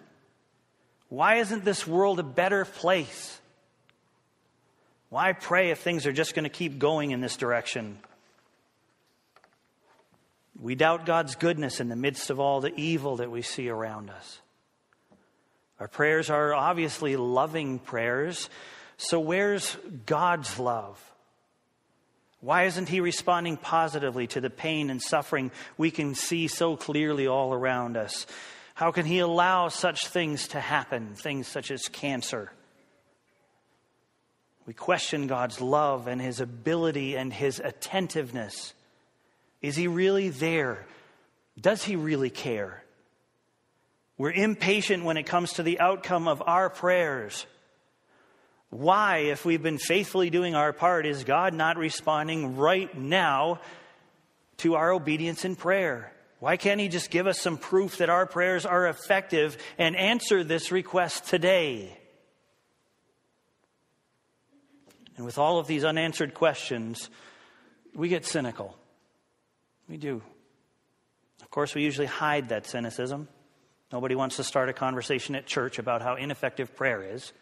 Why 1.09 1.37
isn't 1.37 1.65
this 1.65 1.87
world 1.87 2.19
a 2.19 2.23
better 2.23 2.63
place? 2.63 3.39
Why 5.09 5.33
pray 5.33 5.71
if 5.71 5.79
things 5.79 6.05
are 6.05 6.13
just 6.13 6.35
going 6.35 6.43
to 6.43 6.51
keep 6.51 6.77
going 6.77 7.09
in 7.09 7.21
this 7.21 7.37
direction? 7.37 7.97
We 10.61 10.75
doubt 10.75 11.07
God's 11.07 11.33
goodness 11.33 11.79
in 11.79 11.89
the 11.89 11.95
midst 11.95 12.29
of 12.29 12.39
all 12.39 12.61
the 12.61 12.79
evil 12.79 13.15
that 13.15 13.31
we 13.31 13.41
see 13.41 13.67
around 13.67 14.11
us. 14.11 14.39
Our 15.79 15.87
prayers 15.87 16.29
are 16.29 16.53
obviously 16.53 17.15
loving 17.15 17.79
prayers, 17.79 18.47
so 18.97 19.19
where's 19.19 19.75
God's 20.05 20.59
love? 20.59 21.12
Why 22.43 22.63
isn't 22.63 22.89
He 22.89 22.99
responding 22.99 23.55
positively 23.55 24.27
to 24.27 24.41
the 24.41 24.49
pain 24.49 24.89
and 24.89 25.01
suffering 25.01 25.49
we 25.77 25.91
can 25.91 26.13
see 26.13 26.49
so 26.49 26.75
clearly 26.75 27.25
all 27.25 27.53
around 27.53 27.95
us? 27.95 28.27
How 28.73 28.91
can 28.91 29.05
He 29.05 29.19
allow 29.19 29.69
such 29.69 30.07
things 30.07 30.49
to 30.49 30.59
happen, 30.59 31.15
things 31.15 31.47
such 31.47 31.71
as 31.71 31.87
cancer? 31.87 32.51
We 34.65 34.73
question 34.73 35.27
God's 35.27 35.61
love 35.61 36.07
and 36.07 36.21
His 36.21 36.41
ability 36.41 37.15
and 37.15 37.31
His 37.31 37.61
attentiveness. 37.63 38.73
Is 39.61 39.77
He 39.77 39.87
really 39.87 40.27
there? 40.27 40.85
Does 41.57 41.81
He 41.85 41.95
really 41.95 42.29
care? 42.29 42.83
We're 44.17 44.33
impatient 44.33 45.05
when 45.05 45.15
it 45.15 45.23
comes 45.23 45.53
to 45.53 45.63
the 45.63 45.79
outcome 45.79 46.27
of 46.27 46.43
our 46.45 46.69
prayers. 46.69 47.45
Why, 48.73 49.17
if 49.17 49.45
we've 49.45 49.61
been 49.61 49.77
faithfully 49.77 50.31
doing 50.31 50.55
our 50.55 50.73
part, 50.73 51.05
is 51.05 51.23
God 51.23 51.53
not 51.53 51.77
responding 51.77 52.57
right 52.57 52.93
now 52.97 53.59
to 54.57 54.73
our 54.73 54.91
obedience 54.91 55.45
in 55.45 55.55
prayer? 55.55 56.11
Why 56.39 56.57
can't 56.57 56.81
He 56.81 56.87
just 56.87 57.11
give 57.11 57.27
us 57.27 57.39
some 57.39 57.57
proof 57.57 57.97
that 57.97 58.09
our 58.09 58.25
prayers 58.25 58.65
are 58.65 58.87
effective 58.87 59.57
and 59.77 59.95
answer 59.95 60.43
this 60.43 60.71
request 60.71 61.25
today? 61.25 61.95
And 65.17 65.25
with 65.25 65.37
all 65.37 65.59
of 65.59 65.67
these 65.67 65.85
unanswered 65.85 66.33
questions, 66.33 67.11
we 67.93 68.09
get 68.09 68.25
cynical. 68.25 68.75
We 69.87 69.97
do. 69.97 70.23
Of 71.43 71.51
course, 71.51 71.75
we 71.75 71.83
usually 71.83 72.07
hide 72.07 72.49
that 72.49 72.65
cynicism. 72.65 73.27
Nobody 73.91 74.15
wants 74.15 74.37
to 74.37 74.43
start 74.43 74.69
a 74.69 74.73
conversation 74.73 75.35
at 75.35 75.45
church 75.45 75.77
about 75.77 76.01
how 76.01 76.15
ineffective 76.15 76.75
prayer 76.75 77.03
is. 77.03 77.33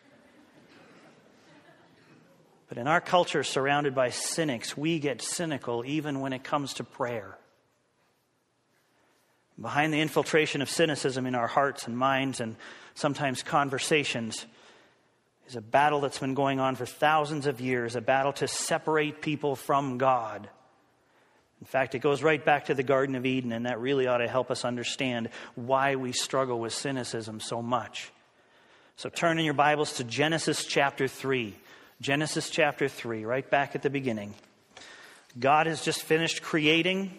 But 2.72 2.78
in 2.78 2.88
our 2.88 3.02
culture 3.02 3.44
surrounded 3.44 3.94
by 3.94 4.12
cynics, 4.12 4.78
we 4.78 5.00
get 5.00 5.22
cynical 5.22 5.84
even 5.86 6.22
when 6.22 6.32
it 6.32 6.46
comes 6.46 6.76
to 6.76 6.86
prayer. 6.86 7.38
Behind 9.60 9.94
the 9.94 10.00
infiltration 10.00 10.62
of 10.62 10.70
cynicism 10.70 11.26
in 11.26 11.36
our 11.36 11.48
hearts 11.48 11.86
and 11.86 11.98
minds 11.98 12.40
and 12.40 12.56
sometimes 12.96 13.44
conversations, 13.44 14.46
is 15.50 15.58
a 15.58 15.62
battle 15.62 16.00
that's 16.00 16.20
been 16.20 16.34
going 16.34 16.62
on 16.62 16.78
for 16.78 16.86
thousands 16.86 17.46
of 17.46 17.60
years, 17.60 17.98
a 17.98 18.02
battle 18.02 18.32
to 18.32 18.48
separate 18.48 19.22
people 19.22 19.58
from 19.58 19.98
God. 19.98 20.48
In 21.60 21.68
fact, 21.68 21.94
it 21.94 22.00
goes 22.00 22.24
right 22.24 22.44
back 22.44 22.68
to 22.68 22.74
the 22.74 22.84
Garden 22.84 23.16
of 23.16 23.26
Eden, 23.26 23.52
and 23.52 23.66
that 23.66 23.82
really 23.82 24.08
ought 24.08 24.20
to 24.20 24.30
help 24.30 24.50
us 24.50 24.64
understand 24.64 25.28
why 25.56 25.98
we 25.98 26.14
struggle 26.14 26.62
with 26.62 26.72
cynicism 26.72 27.42
so 27.42 27.62
much. 27.62 28.14
So 28.96 29.10
turn 29.10 29.40
in 29.40 29.44
your 29.44 29.56
Bibles 29.56 29.96
to 29.96 30.06
Genesis 30.06 30.64
chapter 30.64 31.10
3. 31.10 31.54
Genesis 32.02 32.50
chapter 32.50 32.88
3, 32.88 33.26
right 33.26 33.48
back 33.48 33.76
at 33.76 33.84
the 33.84 33.90
beginning. 33.92 34.34
God 35.40 35.68
has 35.68 35.84
just 35.84 36.02
finished 36.02 36.42
creating. 36.42 37.14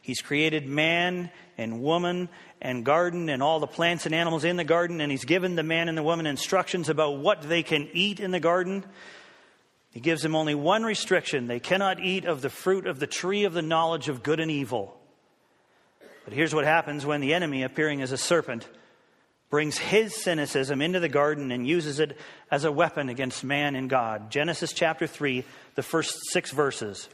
He's 0.00 0.20
created 0.20 0.66
man 0.66 1.30
and 1.56 1.80
woman 1.80 2.28
and 2.60 2.84
garden 2.84 3.28
and 3.28 3.40
all 3.40 3.60
the 3.60 3.68
plants 3.68 4.04
and 4.04 4.16
animals 4.16 4.42
in 4.42 4.56
the 4.56 4.64
garden, 4.64 5.00
and 5.00 5.12
he's 5.12 5.24
given 5.24 5.54
the 5.54 5.62
man 5.62 5.88
and 5.88 5.96
the 5.96 6.02
woman 6.02 6.26
instructions 6.26 6.88
about 6.88 7.18
what 7.18 7.42
they 7.42 7.62
can 7.62 7.88
eat 7.92 8.18
in 8.18 8.32
the 8.32 8.40
garden. 8.40 8.84
He 9.92 10.00
gives 10.00 10.22
them 10.22 10.34
only 10.34 10.56
one 10.56 10.82
restriction 10.82 11.46
they 11.46 11.60
cannot 11.60 12.00
eat 12.00 12.24
of 12.24 12.42
the 12.42 12.50
fruit 12.50 12.88
of 12.88 12.98
the 12.98 13.06
tree 13.06 13.44
of 13.44 13.52
the 13.52 13.62
knowledge 13.62 14.08
of 14.08 14.24
good 14.24 14.40
and 14.40 14.50
evil. 14.50 14.98
But 16.24 16.34
here's 16.34 16.52
what 16.52 16.64
happens 16.64 17.06
when 17.06 17.20
the 17.20 17.32
enemy, 17.32 17.62
appearing 17.62 18.02
as 18.02 18.10
a 18.10 18.18
serpent, 18.18 18.66
brings 19.52 19.76
his 19.76 20.16
cynicism 20.16 20.80
into 20.80 20.98
the 20.98 21.10
garden 21.10 21.52
and 21.52 21.66
uses 21.66 22.00
it 22.00 22.16
as 22.50 22.64
a 22.64 22.72
weapon 22.72 23.10
against 23.10 23.44
man 23.44 23.76
and 23.76 23.90
God. 23.90 24.30
Genesis 24.30 24.72
chapter 24.72 25.06
3, 25.06 25.44
the 25.74 25.82
first 25.82 26.18
six 26.30 26.50
verses. 26.50 27.06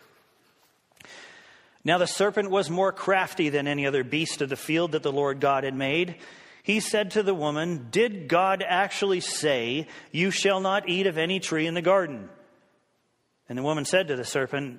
Now 1.83 1.99
the 1.99 2.07
serpent 2.07 2.49
was 2.49 2.71
more 2.71 2.92
crafty 2.92 3.49
than 3.49 3.66
any 3.66 3.88
other 3.88 4.04
beast 4.04 4.40
of 4.40 4.50
the 4.50 4.57
field 4.57 4.92
that 4.92 5.02
the 5.02 5.11
Lord 5.11 5.40
God 5.40 5.64
had 5.64 5.75
made. 5.75 6.14
He 6.62 6.78
said 6.78 7.11
to 7.11 7.25
the 7.25 7.35
woman, 7.35 7.88
Did 7.90 8.28
God 8.28 8.64
actually 8.64 9.18
say, 9.18 9.88
You 10.12 10.30
shall 10.30 10.61
not 10.61 10.88
eat 10.88 11.09
of 11.09 11.18
any 11.18 11.40
tree 11.40 11.66
in 11.66 11.75
the 11.75 11.83
garden? 11.83 12.28
And 13.49 13.59
the 13.59 13.64
woman 13.64 13.85
said 13.85 14.07
to 14.09 14.16
the 14.16 14.25
serpent, 14.25 14.78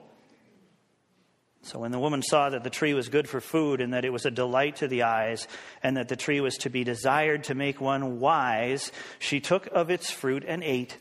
So 1.63 1.79
when 1.79 1.91
the 1.91 1.99
woman 1.99 2.23
saw 2.23 2.49
that 2.49 2.63
the 2.63 2.71
tree 2.71 2.93
was 2.93 3.09
good 3.09 3.29
for 3.29 3.39
food 3.39 3.81
and 3.81 3.93
that 3.93 4.03
it 4.03 4.11
was 4.11 4.25
a 4.25 4.31
delight 4.31 4.77
to 4.77 4.87
the 4.87 5.03
eyes 5.03 5.47
and 5.83 5.95
that 5.97 6.07
the 6.07 6.15
tree 6.15 6.41
was 6.41 6.57
to 6.57 6.69
be 6.69 6.83
desired 6.83 7.43
to 7.45 7.55
make 7.55 7.79
one 7.79 8.19
wise, 8.19 8.91
she 9.19 9.39
took 9.39 9.67
of 9.67 9.91
its 9.91 10.09
fruit 10.09 10.43
and 10.47 10.63
ate. 10.63 10.97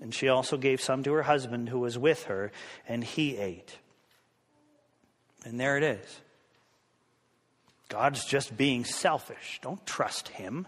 And 0.00 0.14
she 0.14 0.28
also 0.28 0.56
gave 0.56 0.80
some 0.80 1.02
to 1.04 1.12
her 1.12 1.22
husband 1.22 1.68
who 1.68 1.80
was 1.80 1.98
with 1.98 2.24
her, 2.24 2.52
and 2.88 3.04
he 3.04 3.36
ate. 3.36 3.76
And 5.44 5.60
there 5.60 5.76
it 5.76 5.82
is. 5.82 6.20
God's 7.88 8.24
just 8.24 8.56
being 8.56 8.84
selfish. 8.84 9.60
Don't 9.62 9.84
trust 9.86 10.28
him. 10.28 10.66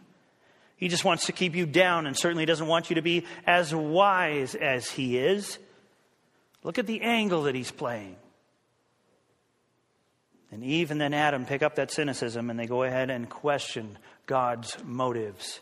He 0.76 0.88
just 0.88 1.04
wants 1.04 1.26
to 1.26 1.33
keep 1.33 1.54
you 1.54 1.64
down 1.64 2.07
and 2.07 2.16
certainly 2.16 2.45
doesn't 2.45 2.66
want 2.66 2.90
you 2.90 2.97
to 2.97 3.02
be 3.02 3.25
as 3.47 3.75
wise 3.75 4.54
as 4.54 4.90
he 4.90 5.16
is. 5.16 5.59
Look 6.62 6.78
at 6.78 6.87
the 6.87 7.00
angle 7.02 7.45
that 7.45 7.54
he's 7.54 7.71
playing. 7.71 8.16
And 10.52 10.62
Eve 10.62 10.90
and 10.90 11.00
then 11.00 11.14
Adam 11.14 11.47
pick 11.47 11.62
up 11.62 11.76
that 11.76 11.90
cynicism 11.90 12.50
and 12.50 12.61
they 12.61 12.66
go 12.66 12.82
ahead 12.82 13.09
and 13.09 13.28
question 13.28 13.97
God's 14.26 14.76
motives. 14.85 15.61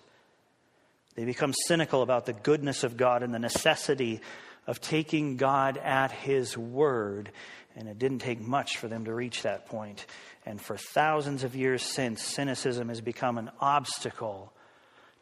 They 1.14 1.25
become 1.25 1.54
cynical 1.66 2.02
about 2.02 2.26
the 2.26 2.32
goodness 2.32 2.82
of 2.82 2.97
God 2.97 3.23
and 3.23 3.32
the 3.32 3.38
necessity 3.38 4.20
of 4.66 4.80
taking 4.80 5.37
God 5.37 5.78
at 5.78 6.11
His 6.11 6.59
word. 6.59 7.30
And 7.76 7.88
it 7.88 8.00
didn't 8.00 8.18
take 8.18 8.40
much 8.40 8.78
for 8.78 8.88
them 8.88 9.04
to 9.04 9.14
reach 9.14 9.42
that 9.42 9.66
point. 9.66 10.04
And 10.44 10.61
for 10.61 10.76
thousands 10.76 11.44
of 11.44 11.54
years 11.54 11.82
since, 11.82 12.20
cynicism 12.20 12.88
has 12.88 13.00
become 13.00 13.38
an 13.38 13.50
obstacle 13.61 14.52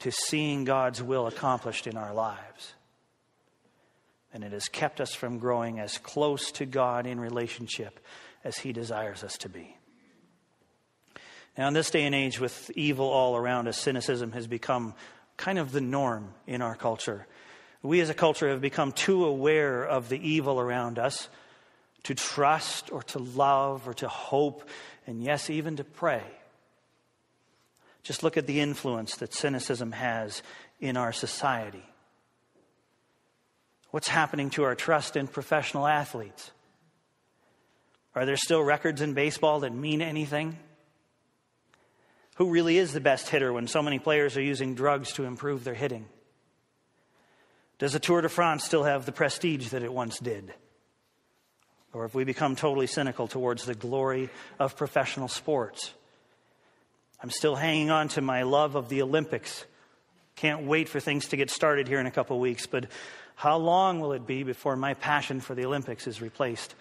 to 0.01 0.11
seeing 0.11 0.65
God's 0.65 1.03
will 1.03 1.27
accomplished 1.27 1.87
in 1.87 1.99
our 1.99 2.15
lives. 2.15 2.73
And 4.33 4.45
it 4.45 4.53
has 4.53 4.69
kept 4.69 5.01
us 5.01 5.13
from 5.15 5.39
growing 5.39 5.79
as 5.79 5.99
close 5.99 6.53
to 6.53 6.65
God 6.65 7.07
in 7.07 7.21
relationship 7.21 8.01
as 8.45 8.59
He 8.59 8.73
desires 8.73 9.25
us 9.25 9.39
to 9.39 9.49
be. 9.49 9.77
Now, 11.57 11.69
in 11.69 11.75
this 11.75 11.91
day 11.91 12.05
and 12.05 12.15
age, 12.15 12.39
with 12.39 12.71
evil 12.77 13.07
all 13.09 13.37
around 13.37 13.67
us, 13.67 13.77
cynicism 13.79 14.33
has 14.33 14.47
become 14.47 14.95
kind 15.37 15.59
of 15.59 15.73
the 15.73 15.81
norm 15.81 16.33
in 16.47 16.63
our 16.63 16.77
culture. 16.77 17.27
We 17.83 18.01
as 18.01 18.11
a 18.11 18.15
culture 18.15 18.49
have 18.49 18.61
become 18.61 18.93
too 18.93 19.25
aware 19.25 19.85
of 19.85 20.09
the 20.09 20.29
evil 20.29 20.61
around 20.61 20.99
us 20.99 21.29
to 22.05 22.15
trust 22.15 22.93
or 22.93 23.03
to 23.05 23.19
love 23.19 23.89
or 23.89 23.95
to 23.95 24.09
hope 24.09 24.69
and 25.07 25.23
yes, 25.23 25.49
even 25.49 25.77
to 25.77 25.85
pray. 25.85 26.23
Just 28.03 28.23
look 28.23 28.37
at 28.37 28.47
the 28.47 28.61
influence 28.61 29.17
that 29.17 29.35
cynicism 29.35 29.93
has 29.93 30.43
in 30.81 30.97
our 30.97 31.13
society. 31.13 31.85
What's 33.91 34.09
happening 34.09 34.51
to 34.51 34.65
our 34.65 34.75
trust 34.75 35.17
in 35.17 35.29
professional 35.29 35.87
athletes? 35.87 36.51
Are 38.19 38.27
there 38.27 38.37
still 38.37 38.61
records 38.61 39.01
in 39.01 39.15
baseball 39.15 39.61
that 39.61 39.73
mean 39.73 40.03
anything? 40.03 40.59
Who 42.35 42.51
really 42.51 42.77
is 42.77 42.93
the 42.93 43.01
best 43.01 43.29
hitter 43.29 43.53
when 43.53 43.69
so 43.69 43.81
many 43.81 44.01
players 44.01 44.37
are 44.37 44.43
using 44.43 44.75
drugs 44.75 45.13
to 45.13 45.25
improve 45.25 45.63
their 45.63 45.75
hitting? 45.75 46.05
Does 47.79 47.93
the 47.93 48.01
Tour 48.01 48.23
de 48.23 48.29
France 48.29 48.65
still 48.65 48.83
have 48.83 49.07
the 49.07 49.13
prestige 49.13 49.69
that 49.69 49.85
it 49.85 49.93
once 49.93 50.19
did? 50.19 50.53
Or 51.93 52.03
have 52.03 52.17
we 52.17 52.25
become 52.25 52.57
totally 52.57 52.89
cynical 52.89 53.29
towards 53.29 53.65
the 53.65 53.77
glory 53.77 54.31
of 54.59 54.77
professional 54.77 55.29
sports? 55.29 55.93
I'm 57.23 57.31
still 57.31 57.55
hanging 57.55 57.91
on 57.91 58.09
to 58.09 58.21
my 58.21 58.43
love 58.43 58.75
of 58.75 58.89
the 58.89 59.03
Olympics. 59.03 59.65
Can't 60.35 60.65
wait 60.65 60.89
for 60.89 60.99
things 60.99 61.29
to 61.29 61.37
get 61.37 61.51
started 61.51 61.87
here 61.87 62.01
in 62.01 62.07
a 62.07 62.11
couple 62.11 62.41
weeks, 62.41 62.67
but 62.67 62.87
how 63.37 63.59
long 63.59 64.01
will 64.01 64.13
it 64.13 64.27
be 64.27 64.43
before 64.43 64.75
my 64.75 64.95
passion 64.95 65.41
for 65.41 65.55
the 65.55 65.67
Olympics 65.67 66.09
is 66.09 66.21
replaced 66.21 66.75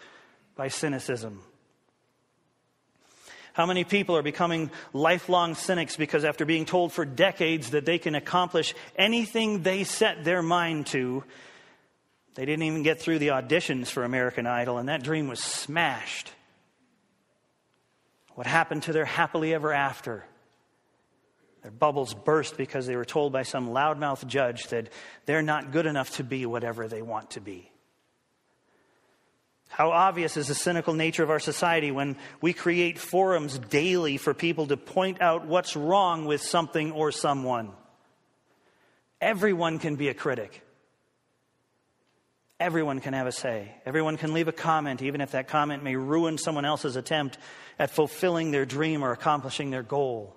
by 0.58 0.68
cynicism? 0.68 1.42
How 3.54 3.66
many 3.66 3.84
people 3.84 4.16
are 4.16 4.22
becoming 4.22 4.70
lifelong 4.94 5.56
cynics 5.56 5.96
because 5.96 6.24
after 6.24 6.46
being 6.46 6.66
told 6.66 6.94
for 6.94 7.06
decades 7.06 7.72
that 7.72 7.86
they 7.86 7.98
can 7.98 8.14
accomplish 8.14 8.76
anything 8.96 9.64
they 9.64 9.84
set 9.84 10.24
their 10.24 10.44
mind 10.44 10.86
to, 10.88 11.24
they 12.36 12.46
didn't 12.46 12.64
even 12.64 12.84
get 12.84 13.02
through 13.02 13.18
the 13.18 13.30
auditions 13.30 13.88
for 13.88 14.04
American 14.04 14.46
Idol, 14.46 14.78
and 14.78 14.90
that 14.90 15.02
dream 15.02 15.28
was 15.28 15.42
smashed. 15.42 16.32
What 18.36 18.46
happened 18.46 18.84
to 18.84 18.94
their 18.94 19.06
happily 19.06 19.56
ever 19.56 19.74
after? 19.74 20.24
Their 21.64 21.72
bubbles 21.72 22.14
burst 22.14 22.58
because 22.58 22.86
they 22.86 22.96
were 22.96 23.06
told 23.06 23.34
by 23.34 23.42
some 23.42 23.70
loudmouth 23.70 24.28
judge 24.28 24.68
that 24.68 24.90
they're 25.26 25.42
not 25.42 25.72
good 25.72 25.88
enough 25.88 26.18
to 26.18 26.24
be 26.24 26.46
whatever 26.46 26.88
they 26.88 27.02
want 27.02 27.32
to 27.32 27.42
be. 27.42 27.72
How 29.68 29.92
obvious 29.92 30.38
is 30.38 30.48
the 30.48 30.56
cynical 30.56 30.94
nature 30.94 31.24
of 31.24 31.30
our 31.30 31.40
society 31.40 31.92
when 31.92 32.18
we 32.42 32.54
create 32.54 32.98
forums 32.98 33.60
daily 33.60 34.18
for 34.18 34.34
people 34.34 34.68
to 34.68 34.78
point 34.78 35.22
out 35.22 35.46
what's 35.46 35.76
wrong 35.76 36.26
with 36.26 36.42
something 36.42 36.92
or 36.92 37.12
someone? 37.12 37.72
Everyone 39.22 39.80
can 39.80 39.96
be 39.96 40.08
a 40.10 40.14
critic. 40.14 40.64
Everyone 42.60 43.02
can 43.02 43.14
have 43.14 43.28
a 43.28 43.32
say. 43.32 43.72
Everyone 43.86 44.18
can 44.18 44.34
leave 44.34 44.48
a 44.48 44.52
comment, 44.52 45.04
even 45.04 45.22
if 45.22 45.32
that 45.32 45.48
comment 45.48 45.84
may 45.84 45.96
ruin 45.96 46.38
someone 46.38 46.66
else's 46.66 46.96
attempt 46.96 47.38
at 47.78 47.92
fulfilling 47.92 48.50
their 48.50 48.66
dream 48.66 49.04
or 49.04 49.12
accomplishing 49.12 49.70
their 49.70 49.84
goal. 49.84 50.36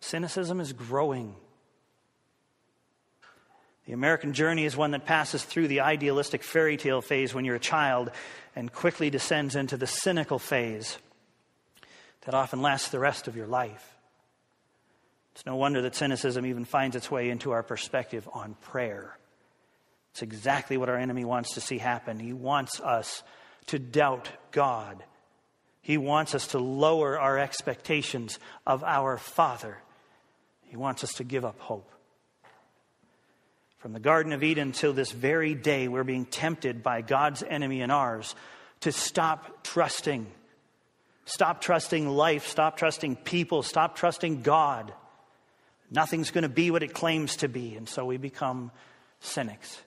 Cynicism 0.00 0.60
is 0.60 0.72
growing. 0.72 1.34
The 3.88 3.94
American 3.94 4.34
journey 4.34 4.66
is 4.66 4.76
one 4.76 4.90
that 4.90 5.06
passes 5.06 5.42
through 5.42 5.68
the 5.68 5.80
idealistic 5.80 6.42
fairy 6.42 6.76
tale 6.76 7.00
phase 7.00 7.32
when 7.32 7.46
you're 7.46 7.56
a 7.56 7.58
child 7.58 8.10
and 8.54 8.70
quickly 8.70 9.08
descends 9.08 9.56
into 9.56 9.78
the 9.78 9.86
cynical 9.86 10.38
phase 10.38 10.98
that 12.26 12.34
often 12.34 12.60
lasts 12.60 12.90
the 12.90 12.98
rest 12.98 13.28
of 13.28 13.34
your 13.34 13.46
life. 13.46 13.96
It's 15.32 15.46
no 15.46 15.56
wonder 15.56 15.80
that 15.80 15.94
cynicism 15.94 16.44
even 16.44 16.66
finds 16.66 16.96
its 16.96 17.10
way 17.10 17.30
into 17.30 17.52
our 17.52 17.62
perspective 17.62 18.28
on 18.30 18.56
prayer. 18.60 19.16
It's 20.10 20.20
exactly 20.20 20.76
what 20.76 20.90
our 20.90 20.98
enemy 20.98 21.24
wants 21.24 21.54
to 21.54 21.62
see 21.62 21.78
happen. 21.78 22.20
He 22.20 22.34
wants 22.34 22.80
us 22.80 23.22
to 23.68 23.78
doubt 23.78 24.28
God. 24.50 25.02
He 25.80 25.96
wants 25.96 26.34
us 26.34 26.48
to 26.48 26.58
lower 26.58 27.18
our 27.18 27.38
expectations 27.38 28.38
of 28.66 28.84
our 28.84 29.16
Father. 29.16 29.78
He 30.64 30.76
wants 30.76 31.04
us 31.04 31.14
to 31.14 31.24
give 31.24 31.46
up 31.46 31.58
hope. 31.58 31.90
From 33.78 33.92
the 33.92 34.00
Garden 34.00 34.32
of 34.32 34.42
Eden 34.42 34.72
till 34.72 34.92
this 34.92 35.12
very 35.12 35.54
day, 35.54 35.86
we're 35.86 36.04
being 36.04 36.26
tempted 36.26 36.82
by 36.82 37.00
God's 37.00 37.44
enemy 37.44 37.80
and 37.80 37.92
ours 37.92 38.34
to 38.80 38.90
stop 38.90 39.62
trusting. 39.62 40.26
Stop 41.26 41.60
trusting 41.60 42.08
life. 42.08 42.46
Stop 42.48 42.76
trusting 42.76 43.16
people. 43.16 43.62
Stop 43.62 43.94
trusting 43.94 44.42
God. 44.42 44.92
Nothing's 45.90 46.32
going 46.32 46.42
to 46.42 46.48
be 46.48 46.72
what 46.72 46.82
it 46.82 46.92
claims 46.92 47.36
to 47.36 47.48
be. 47.48 47.76
And 47.76 47.88
so 47.88 48.04
we 48.04 48.16
become 48.16 48.72
cynics. 49.20 49.80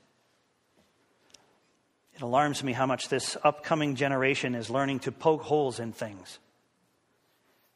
It 2.15 2.21
alarms 2.21 2.63
me 2.63 2.71
how 2.71 2.85
much 2.85 3.09
this 3.09 3.35
upcoming 3.43 3.95
generation 3.95 4.55
is 4.55 4.69
learning 4.69 4.99
to 4.99 5.11
poke 5.11 5.41
holes 5.41 5.79
in 5.79 5.91
things. 5.91 6.39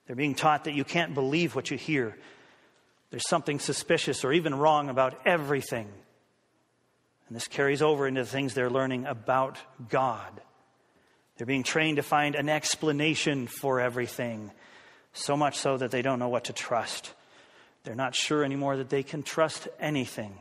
They're 0.07 0.15
being 0.15 0.35
taught 0.35 0.63
that 0.63 0.75
you 0.75 0.85
can't 0.85 1.13
believe 1.13 1.55
what 1.55 1.71
you 1.71 1.77
hear. 1.77 2.15
There's 3.09 3.27
something 3.27 3.59
suspicious 3.59 4.23
or 4.23 4.31
even 4.31 4.55
wrong 4.55 4.89
about 4.89 5.19
everything. 5.25 5.89
And 7.27 7.35
this 7.35 7.47
carries 7.47 7.81
over 7.81 8.07
into 8.07 8.21
the 8.23 8.29
things 8.29 8.53
they're 8.53 8.69
learning 8.69 9.05
about 9.05 9.57
God. 9.89 10.31
They're 11.37 11.47
being 11.47 11.63
trained 11.63 11.97
to 11.97 12.03
find 12.03 12.35
an 12.35 12.49
explanation 12.49 13.47
for 13.47 13.81
everything, 13.81 14.51
so 15.13 15.35
much 15.35 15.57
so 15.57 15.77
that 15.77 15.91
they 15.91 16.01
don't 16.01 16.19
know 16.19 16.29
what 16.29 16.45
to 16.45 16.53
trust. 16.53 17.13
They're 17.83 17.95
not 17.95 18.15
sure 18.15 18.43
anymore 18.43 18.77
that 18.77 18.89
they 18.89 19.03
can 19.03 19.23
trust 19.23 19.67
anything. 19.79 20.37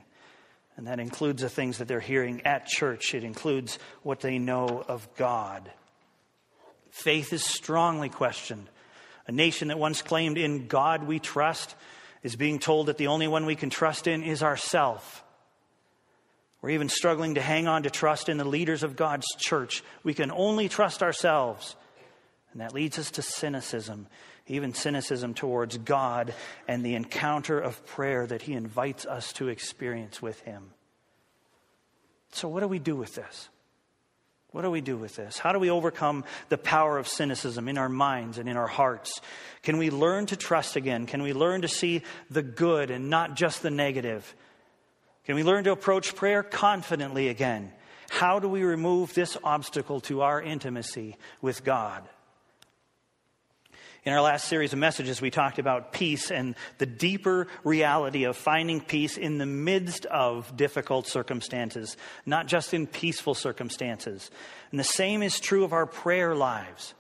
And 0.76 0.86
that 0.86 1.00
includes 1.00 1.42
the 1.42 1.48
things 1.48 1.78
that 1.78 1.88
they're 1.88 2.00
hearing 2.00 2.42
at 2.44 2.66
church, 2.66 3.14
it 3.14 3.24
includes 3.24 3.78
what 4.02 4.20
they 4.20 4.38
know 4.38 4.84
of 4.86 5.08
God. 5.16 5.70
Faith 6.90 7.32
is 7.32 7.44
strongly 7.44 8.08
questioned. 8.08 8.68
A 9.26 9.32
nation 9.32 9.68
that 9.68 9.78
once 9.78 10.02
claimed, 10.02 10.38
In 10.38 10.66
God 10.68 11.06
we 11.06 11.18
trust, 11.18 11.74
is 12.22 12.36
being 12.36 12.58
told 12.58 12.86
that 12.86 12.98
the 12.98 13.08
only 13.08 13.26
one 13.26 13.46
we 13.46 13.56
can 13.56 13.70
trust 13.70 14.06
in 14.06 14.22
is 14.22 14.42
ourself. 14.42 15.23
We're 16.64 16.70
even 16.70 16.88
struggling 16.88 17.34
to 17.34 17.42
hang 17.42 17.68
on 17.68 17.82
to 17.82 17.90
trust 17.90 18.30
in 18.30 18.38
the 18.38 18.44
leaders 18.46 18.82
of 18.84 18.96
God's 18.96 19.26
church. 19.36 19.84
We 20.02 20.14
can 20.14 20.30
only 20.32 20.70
trust 20.70 21.02
ourselves. 21.02 21.76
And 22.52 22.62
that 22.62 22.72
leads 22.72 22.98
us 22.98 23.10
to 23.12 23.22
cynicism 23.22 24.06
even 24.46 24.72
cynicism 24.72 25.34
towards 25.34 25.76
God 25.76 26.32
and 26.66 26.82
the 26.82 26.94
encounter 26.94 27.58
of 27.60 27.84
prayer 27.84 28.26
that 28.26 28.40
He 28.40 28.54
invites 28.54 29.04
us 29.04 29.34
to 29.34 29.48
experience 29.48 30.22
with 30.22 30.40
Him. 30.40 30.70
So, 32.32 32.48
what 32.48 32.60
do 32.60 32.68
we 32.68 32.78
do 32.78 32.96
with 32.96 33.14
this? 33.14 33.50
What 34.52 34.62
do 34.62 34.70
we 34.70 34.80
do 34.80 34.96
with 34.96 35.16
this? 35.16 35.36
How 35.36 35.52
do 35.52 35.58
we 35.58 35.68
overcome 35.68 36.24
the 36.48 36.56
power 36.56 36.96
of 36.96 37.08
cynicism 37.08 37.68
in 37.68 37.76
our 37.76 37.90
minds 37.90 38.38
and 38.38 38.48
in 38.48 38.56
our 38.56 38.68
hearts? 38.68 39.20
Can 39.62 39.76
we 39.76 39.90
learn 39.90 40.24
to 40.26 40.36
trust 40.36 40.76
again? 40.76 41.04
Can 41.04 41.22
we 41.22 41.34
learn 41.34 41.60
to 41.60 41.68
see 41.68 42.00
the 42.30 42.42
good 42.42 42.90
and 42.90 43.10
not 43.10 43.34
just 43.34 43.60
the 43.60 43.70
negative? 43.70 44.34
Can 45.24 45.36
we 45.36 45.42
learn 45.42 45.64
to 45.64 45.72
approach 45.72 46.14
prayer 46.14 46.42
confidently 46.42 47.28
again? 47.28 47.72
How 48.10 48.38
do 48.38 48.48
we 48.48 48.62
remove 48.62 49.14
this 49.14 49.36
obstacle 49.42 50.00
to 50.02 50.22
our 50.22 50.40
intimacy 50.40 51.16
with 51.40 51.64
God? 51.64 52.06
In 54.04 54.12
our 54.12 54.20
last 54.20 54.48
series 54.48 54.74
of 54.74 54.78
messages, 54.78 55.22
we 55.22 55.30
talked 55.30 55.58
about 55.58 55.94
peace 55.94 56.30
and 56.30 56.54
the 56.76 56.84
deeper 56.84 57.46
reality 57.64 58.24
of 58.24 58.36
finding 58.36 58.82
peace 58.82 59.16
in 59.16 59.38
the 59.38 59.46
midst 59.46 60.04
of 60.06 60.54
difficult 60.58 61.06
circumstances, 61.06 61.96
not 62.26 62.46
just 62.46 62.74
in 62.74 62.86
peaceful 62.86 63.34
circumstances. 63.34 64.30
And 64.70 64.78
the 64.78 64.84
same 64.84 65.22
is 65.22 65.40
true 65.40 65.64
of 65.64 65.72
our 65.72 65.86
prayer 65.86 66.34
lives. 66.34 66.92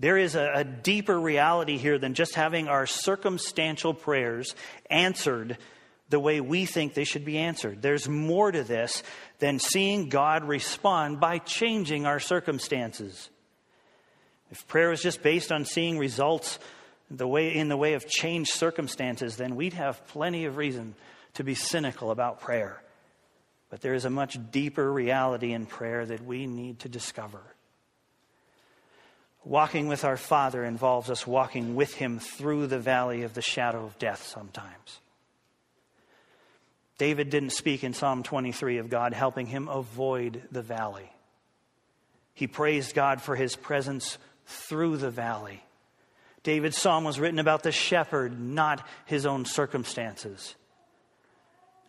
There 0.00 0.16
is 0.16 0.34
a, 0.34 0.50
a 0.54 0.64
deeper 0.64 1.20
reality 1.20 1.76
here 1.76 1.98
than 1.98 2.14
just 2.14 2.34
having 2.34 2.68
our 2.68 2.86
circumstantial 2.86 3.92
prayers 3.92 4.54
answered 4.88 5.58
the 6.08 6.20
way 6.20 6.40
we 6.40 6.64
think 6.64 6.94
they 6.94 7.04
should 7.04 7.24
be 7.24 7.38
answered. 7.38 7.82
There's 7.82 8.08
more 8.08 8.50
to 8.50 8.62
this 8.62 9.02
than 9.38 9.58
seeing 9.58 10.08
God 10.08 10.44
respond 10.44 11.20
by 11.20 11.38
changing 11.38 12.06
our 12.06 12.20
circumstances. 12.20 13.30
If 14.50 14.66
prayer 14.66 14.90
was 14.90 15.02
just 15.02 15.22
based 15.22 15.52
on 15.52 15.64
seeing 15.64 15.98
results 15.98 16.58
the 17.10 17.26
way, 17.26 17.54
in 17.54 17.68
the 17.68 17.76
way 17.76 17.94
of 17.94 18.08
changed 18.08 18.52
circumstances, 18.52 19.36
then 19.36 19.56
we'd 19.56 19.74
have 19.74 20.06
plenty 20.08 20.46
of 20.46 20.56
reason 20.56 20.94
to 21.34 21.44
be 21.44 21.54
cynical 21.54 22.10
about 22.10 22.40
prayer. 22.40 22.82
But 23.70 23.82
there 23.82 23.94
is 23.94 24.06
a 24.06 24.10
much 24.10 24.38
deeper 24.50 24.90
reality 24.90 25.52
in 25.52 25.66
prayer 25.66 26.06
that 26.06 26.24
we 26.24 26.46
need 26.46 26.80
to 26.80 26.88
discover. 26.88 27.40
Walking 29.44 29.88
with 29.88 30.04
our 30.04 30.16
Father 30.16 30.64
involves 30.64 31.10
us 31.10 31.26
walking 31.26 31.74
with 31.74 31.94
Him 31.94 32.18
through 32.18 32.66
the 32.66 32.78
valley 32.78 33.22
of 33.22 33.34
the 33.34 33.42
shadow 33.42 33.84
of 33.84 33.98
death 33.98 34.26
sometimes. 34.26 35.00
David 36.98 37.30
didn't 37.30 37.50
speak 37.50 37.84
in 37.84 37.94
Psalm 37.94 38.24
23 38.24 38.78
of 38.78 38.90
God 38.90 39.14
helping 39.14 39.46
him 39.46 39.68
avoid 39.68 40.42
the 40.50 40.62
valley. 40.62 41.10
He 42.34 42.46
praised 42.46 42.94
God 42.94 43.22
for 43.22 43.36
his 43.36 43.56
presence 43.56 44.18
through 44.46 44.96
the 44.98 45.10
valley. 45.10 45.62
David's 46.42 46.78
psalm 46.78 47.04
was 47.04 47.18
written 47.18 47.38
about 47.38 47.62
the 47.62 47.72
shepherd, 47.72 48.40
not 48.40 48.86
his 49.06 49.26
own 49.26 49.44
circumstances. 49.44 50.54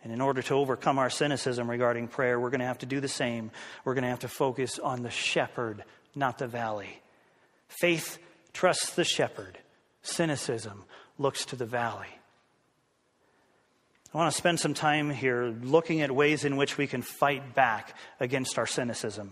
And 0.03 0.13
in 0.13 0.21
order 0.21 0.41
to 0.43 0.53
overcome 0.53 0.97
our 0.97 1.09
cynicism 1.09 1.69
regarding 1.69 2.07
prayer, 2.07 2.39
we're 2.39 2.49
going 2.49 2.61
to 2.61 2.65
have 2.65 2.79
to 2.79 2.85
do 2.85 2.99
the 2.99 3.07
same. 3.07 3.51
We're 3.83 3.95
going 3.95 4.03
to 4.03 4.09
have 4.09 4.19
to 4.19 4.27
focus 4.27 4.79
on 4.79 5.03
the 5.03 5.09
shepherd, 5.09 5.83
not 6.15 6.37
the 6.37 6.47
valley. 6.47 7.01
Faith 7.67 8.17
trusts 8.53 8.95
the 8.95 9.03
shepherd, 9.03 9.57
cynicism 10.01 10.83
looks 11.17 11.45
to 11.45 11.55
the 11.55 11.65
valley. 11.65 12.07
I 14.13 14.17
want 14.17 14.31
to 14.31 14.37
spend 14.37 14.59
some 14.59 14.73
time 14.73 15.11
here 15.11 15.53
looking 15.61 16.01
at 16.01 16.09
ways 16.09 16.43
in 16.43 16.57
which 16.57 16.77
we 16.77 16.87
can 16.87 17.03
fight 17.03 17.53
back 17.53 17.95
against 18.19 18.57
our 18.57 18.65
cynicism. 18.65 19.31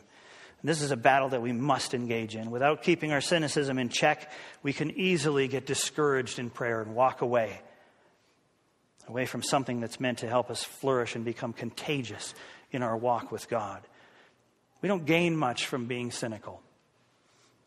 This 0.64 0.82
is 0.82 0.92
a 0.92 0.98
battle 0.98 1.30
that 1.30 1.42
we 1.42 1.52
must 1.52 1.94
engage 1.94 2.36
in. 2.36 2.52
Without 2.52 2.84
keeping 2.84 3.12
our 3.12 3.22
cynicism 3.22 3.80
in 3.80 3.90
check, 3.90 4.32
we 4.64 4.74
can 4.74 4.92
easily 4.92 5.48
get 5.48 5.66
discouraged 5.66 6.40
in 6.40 6.50
prayer 6.50 6.82
and 6.82 6.94
walk 6.94 7.22
away. 7.22 7.62
Away 9.08 9.26
from 9.26 9.42
something 9.42 9.80
that's 9.80 10.00
meant 10.00 10.20
to 10.20 10.28
help 10.28 10.52
us 10.52 10.64
flourish 10.64 11.16
and 11.16 11.24
become 11.24 11.54
contagious 11.54 12.36
in 12.72 12.84
our 12.84 12.98
walk 12.98 13.32
with 13.32 13.50
God. 13.50 13.82
We 14.82 14.90
don't 14.90 15.06
gain 15.06 15.36
much 15.38 15.66
from 15.66 15.86
being 15.86 16.12
cynical. 16.12 16.62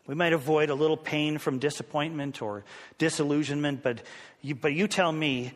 We 0.05 0.15
might 0.15 0.33
avoid 0.33 0.69
a 0.69 0.75
little 0.75 0.97
pain 0.97 1.39
from 1.39 1.59
disappointment 1.59 2.41
or 2.41 2.63
disillusionment, 2.97 3.83
but 3.83 4.01
you, 4.41 4.55
but 4.55 4.73
you 4.73 4.87
tell 4.87 5.11
me 5.11 5.53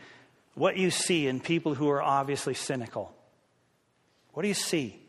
what 0.55 0.77
you 0.77 0.89
see 0.89 1.27
in 1.27 1.39
people 1.39 1.75
who 1.75 1.89
are 1.89 2.01
obviously 2.01 2.53
cynical. 2.53 3.13
What 4.33 4.41
do 4.41 4.47
you 4.47 4.53
see? 4.53 4.99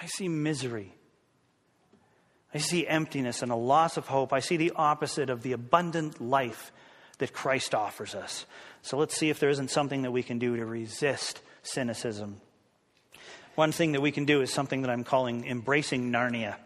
I 0.00 0.06
see 0.06 0.28
misery. 0.28 0.92
I 2.54 2.58
see 2.58 2.86
emptiness 2.86 3.42
and 3.42 3.52
a 3.52 3.56
loss 3.56 3.96
of 3.96 4.08
hope. 4.08 4.32
I 4.32 4.40
see 4.40 4.56
the 4.56 4.72
opposite 4.76 5.30
of 5.30 5.42
the 5.42 5.52
abundant 5.52 6.20
life 6.20 6.72
that 7.18 7.32
Christ 7.32 7.74
offers 7.74 8.14
us. 8.14 8.46
So 8.82 8.98
let's 8.98 9.16
see 9.16 9.30
if 9.30 9.38
there 9.38 9.50
isn't 9.50 9.70
something 9.70 10.02
that 10.02 10.10
we 10.10 10.22
can 10.22 10.38
do 10.38 10.56
to 10.56 10.66
resist 10.66 11.40
cynicism. 11.62 12.40
One 13.54 13.72
thing 13.72 13.92
that 13.92 14.00
we 14.00 14.12
can 14.12 14.24
do 14.24 14.40
is 14.40 14.52
something 14.52 14.82
that 14.82 14.90
I'm 14.90 15.04
calling 15.04 15.46
embracing 15.46 16.10
Narnia. 16.10 16.56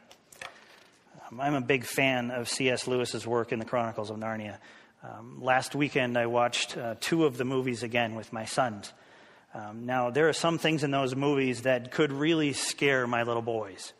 Um, 1.30 1.40
I'm 1.40 1.54
a 1.54 1.60
big 1.60 1.84
fan 1.84 2.30
of 2.30 2.48
C.S. 2.48 2.86
Lewis's 2.86 3.26
work 3.26 3.52
in 3.52 3.58
the 3.58 3.64
Chronicles 3.64 4.10
of 4.10 4.16
Narnia. 4.16 4.58
Um, 5.06 5.40
last 5.40 5.76
weekend, 5.76 6.18
I 6.18 6.26
watched 6.26 6.76
uh, 6.76 6.96
two 6.98 7.26
of 7.26 7.36
the 7.36 7.44
movies 7.44 7.84
again 7.84 8.16
with 8.16 8.32
my 8.32 8.44
sons. 8.44 8.92
Um, 9.54 9.86
now, 9.86 10.10
there 10.10 10.28
are 10.28 10.32
some 10.32 10.58
things 10.58 10.82
in 10.82 10.90
those 10.90 11.14
movies 11.14 11.62
that 11.62 11.92
could 11.92 12.10
really 12.10 12.52
scare 12.52 13.06
my 13.06 13.22
little 13.22 13.42
boys. 13.42 13.92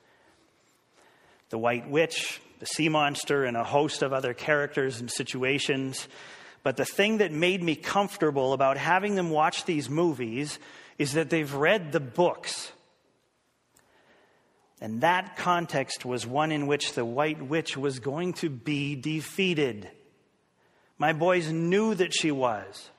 The 1.51 1.59
White 1.59 1.89
Witch, 1.89 2.41
the 2.59 2.67
Sea 2.67 2.89
Monster, 2.89 3.45
and 3.45 3.57
a 3.57 3.63
host 3.63 4.03
of 4.03 4.13
other 4.13 4.35
characters 4.35 4.99
and 4.99 5.09
situations. 5.09 6.09
But 6.65 6.77
the 6.77 6.85
thing 6.85 7.19
that 7.19 7.31
made 7.31 7.63
me 7.63 7.77
comfortable 7.77 8.53
about 8.53 8.77
having 8.77 9.15
them 9.15 9.31
watch 9.31 9.65
these 9.65 9.89
movies 9.89 10.59
is 10.99 11.13
that 11.13 11.31
they've 11.31 11.55
read 11.55 11.93
the 11.93 12.01
books. 12.01 12.73
And 14.81 15.03
that 15.03 15.37
context 15.37 16.05
was 16.05 16.27
one 16.27 16.51
in 16.51 16.67
which 16.67 16.95
the 16.95 17.05
white 17.05 17.41
witch 17.41 17.77
was 17.77 18.01
going 18.01 18.33
to 18.35 18.51
be 18.51 18.97
defeated. 18.97 19.89
My 20.99 21.13
boys 21.13 21.51
knew 21.51 21.95
that 21.95 22.15
she 22.15 22.31
was. 22.31 22.91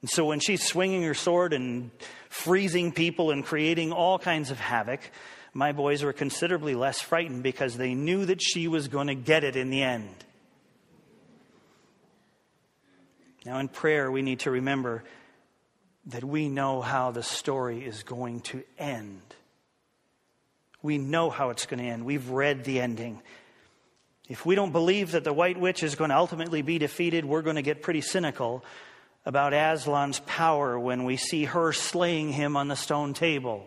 And 0.00 0.10
so 0.10 0.24
when 0.24 0.40
she's 0.40 0.66
swinging 0.66 1.02
her 1.02 1.14
sword 1.14 1.52
and 1.52 1.90
freezing 2.28 2.92
people 2.92 3.30
and 3.30 3.44
creating 3.44 3.92
all 3.92 4.18
kinds 4.18 4.50
of 4.50 4.58
havoc, 4.58 5.00
my 5.52 5.72
boys 5.72 6.02
were 6.02 6.12
considerably 6.12 6.74
less 6.74 7.00
frightened 7.00 7.42
because 7.42 7.76
they 7.76 7.94
knew 7.94 8.24
that 8.24 8.40
she 8.40 8.68
was 8.68 8.88
going 8.88 9.08
to 9.08 9.14
get 9.14 9.44
it 9.44 9.56
in 9.56 9.70
the 9.70 9.82
end. 9.82 10.24
Now, 13.44 13.58
in 13.58 13.68
prayer, 13.68 14.10
we 14.10 14.22
need 14.22 14.40
to 14.40 14.50
remember 14.50 15.02
that 16.06 16.24
we 16.24 16.48
know 16.48 16.80
how 16.80 17.10
the 17.10 17.22
story 17.22 17.84
is 17.84 18.02
going 18.02 18.40
to 18.40 18.62
end. 18.78 19.22
We 20.82 20.98
know 20.98 21.30
how 21.30 21.50
it's 21.50 21.66
going 21.66 21.82
to 21.82 21.88
end. 21.88 22.04
We've 22.04 22.30
read 22.30 22.64
the 22.64 22.80
ending. 22.80 23.20
If 24.30 24.46
we 24.46 24.54
don't 24.54 24.70
believe 24.70 25.10
that 25.10 25.24
the 25.24 25.32
White 25.32 25.58
Witch 25.58 25.82
is 25.82 25.96
going 25.96 26.10
to 26.10 26.16
ultimately 26.16 26.62
be 26.62 26.78
defeated, 26.78 27.24
we're 27.24 27.42
going 27.42 27.56
to 27.56 27.62
get 27.62 27.82
pretty 27.82 28.00
cynical 28.00 28.64
about 29.26 29.52
Aslan's 29.52 30.20
power 30.20 30.78
when 30.78 31.02
we 31.02 31.16
see 31.16 31.46
her 31.46 31.72
slaying 31.72 32.30
him 32.30 32.56
on 32.56 32.68
the 32.68 32.76
stone 32.76 33.12
table. 33.12 33.66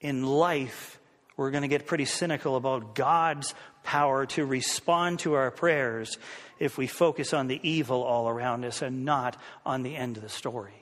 In 0.00 0.26
life, 0.26 0.98
we're 1.36 1.52
going 1.52 1.62
to 1.62 1.68
get 1.68 1.86
pretty 1.86 2.06
cynical 2.06 2.56
about 2.56 2.96
God's 2.96 3.54
power 3.84 4.26
to 4.26 4.44
respond 4.44 5.20
to 5.20 5.34
our 5.34 5.52
prayers 5.52 6.18
if 6.58 6.76
we 6.76 6.88
focus 6.88 7.32
on 7.32 7.46
the 7.46 7.60
evil 7.62 8.02
all 8.02 8.28
around 8.28 8.64
us 8.64 8.82
and 8.82 9.04
not 9.04 9.36
on 9.64 9.84
the 9.84 9.94
end 9.94 10.16
of 10.16 10.24
the 10.24 10.28
story. 10.28 10.74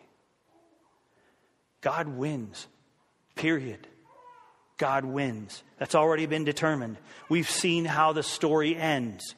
God 1.82 2.08
wins, 2.08 2.66
period. 3.34 3.86
God 4.80 5.04
wins. 5.04 5.62
That's 5.78 5.94
already 5.94 6.24
been 6.24 6.44
determined. 6.44 6.96
We've 7.28 7.48
seen 7.48 7.84
how 7.84 8.14
the 8.14 8.22
story 8.22 8.74
ends. 8.74 9.34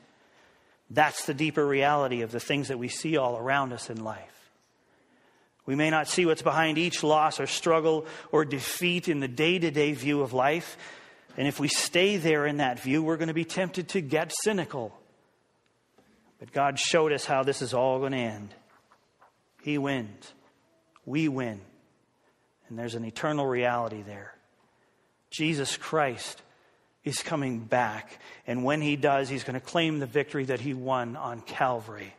That's 0.89 1.27
the 1.27 1.35
deeper 1.35 1.67
reality 1.67 2.23
of 2.23 2.31
the 2.31 2.39
things 2.39 2.69
that 2.69 2.79
we 2.79 2.87
see 2.87 3.17
all 3.17 3.37
around 3.37 3.73
us 3.73 3.91
in 3.91 4.05
life. 4.05 4.29
We 5.67 5.75
may 5.75 5.91
not 5.91 6.07
see 6.07 6.27
what's 6.27 6.43
behind 6.43 6.79
each 6.79 7.03
loss 7.03 7.41
or 7.41 7.49
struggle 7.49 8.07
or 8.31 8.45
defeat 8.45 9.09
in 9.09 9.19
the 9.19 9.27
day 9.27 9.59
to 9.59 9.71
day 9.73 9.93
view 9.93 10.23
of 10.23 10.33
life. 10.33 10.77
And 11.37 11.49
if 11.49 11.59
we 11.59 11.67
stay 11.67 12.19
there 12.19 12.47
in 12.47 12.59
that 12.59 12.79
view, 12.79 13.03
we're 13.03 13.17
going 13.17 13.29
to 13.29 13.35
be 13.35 13.45
tempted 13.45 13.89
to 13.91 14.01
get 14.01 14.33
cynical. 14.45 14.97
But 16.39 16.53
God 16.53 16.79
showed 16.79 17.13
us 17.13 17.25
how 17.25 17.43
this 17.43 17.63
is 17.63 17.75
all 17.75 17.99
going 17.99 18.13
to 18.13 18.19
end. 18.19 18.55
He 19.63 19.77
wins. 19.77 20.33
We 21.05 21.29
win. 21.29 21.61
And 22.69 22.79
there's 22.79 22.95
an 22.95 23.05
eternal 23.05 23.47
reality 23.47 24.03
there. 24.03 24.35
Jesus 25.33 25.77
Christ 25.77 26.43
is 27.05 27.19
coming 27.19 27.61
back. 27.61 28.21
And 28.47 28.65
when 28.65 28.81
he 28.81 28.97
does, 28.97 29.29
he's 29.29 29.45
going 29.45 29.59
to 29.59 29.67
claim 29.67 29.99
the 29.99 30.07
victory 30.07 30.45
that 30.45 30.61
he 30.61 30.75
won 30.75 31.17
on 31.17 31.41
Calvary. 31.41 32.15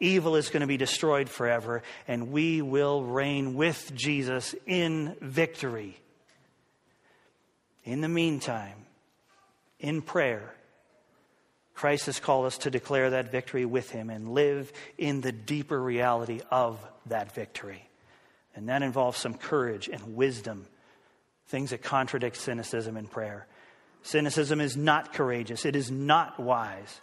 Evil 0.00 0.36
is 0.36 0.48
going 0.48 0.62
to 0.62 0.66
be 0.66 0.76
destroyed 0.76 1.28
forever, 1.28 1.82
and 2.08 2.32
we 2.32 2.62
will 2.62 3.04
reign 3.04 3.54
with 3.54 3.92
Jesus 3.94 4.54
in 4.66 5.16
victory. 5.20 5.96
In 7.84 8.00
the 8.00 8.08
meantime, 8.08 8.78
in 9.78 10.02
prayer, 10.02 10.54
Christ 11.74 12.06
has 12.06 12.20
called 12.20 12.46
us 12.46 12.58
to 12.58 12.70
declare 12.70 13.10
that 13.10 13.32
victory 13.32 13.64
with 13.64 13.90
him 13.90 14.08
and 14.10 14.34
live 14.34 14.72
in 14.98 15.20
the 15.20 15.32
deeper 15.32 15.80
reality 15.80 16.40
of 16.50 16.78
that 17.06 17.34
victory. 17.34 17.88
And 18.54 18.68
that 18.68 18.82
involves 18.82 19.18
some 19.18 19.34
courage 19.34 19.88
and 19.88 20.14
wisdom 20.14 20.66
things 21.48 21.70
that 21.70 21.82
contradict 21.82 22.36
cynicism 22.36 22.96
in 22.96 23.06
prayer. 23.06 23.46
Cynicism 24.02 24.60
is 24.60 24.76
not 24.76 25.12
courageous, 25.12 25.64
it 25.64 25.76
is 25.76 25.90
not 25.90 26.40
wise. 26.40 27.00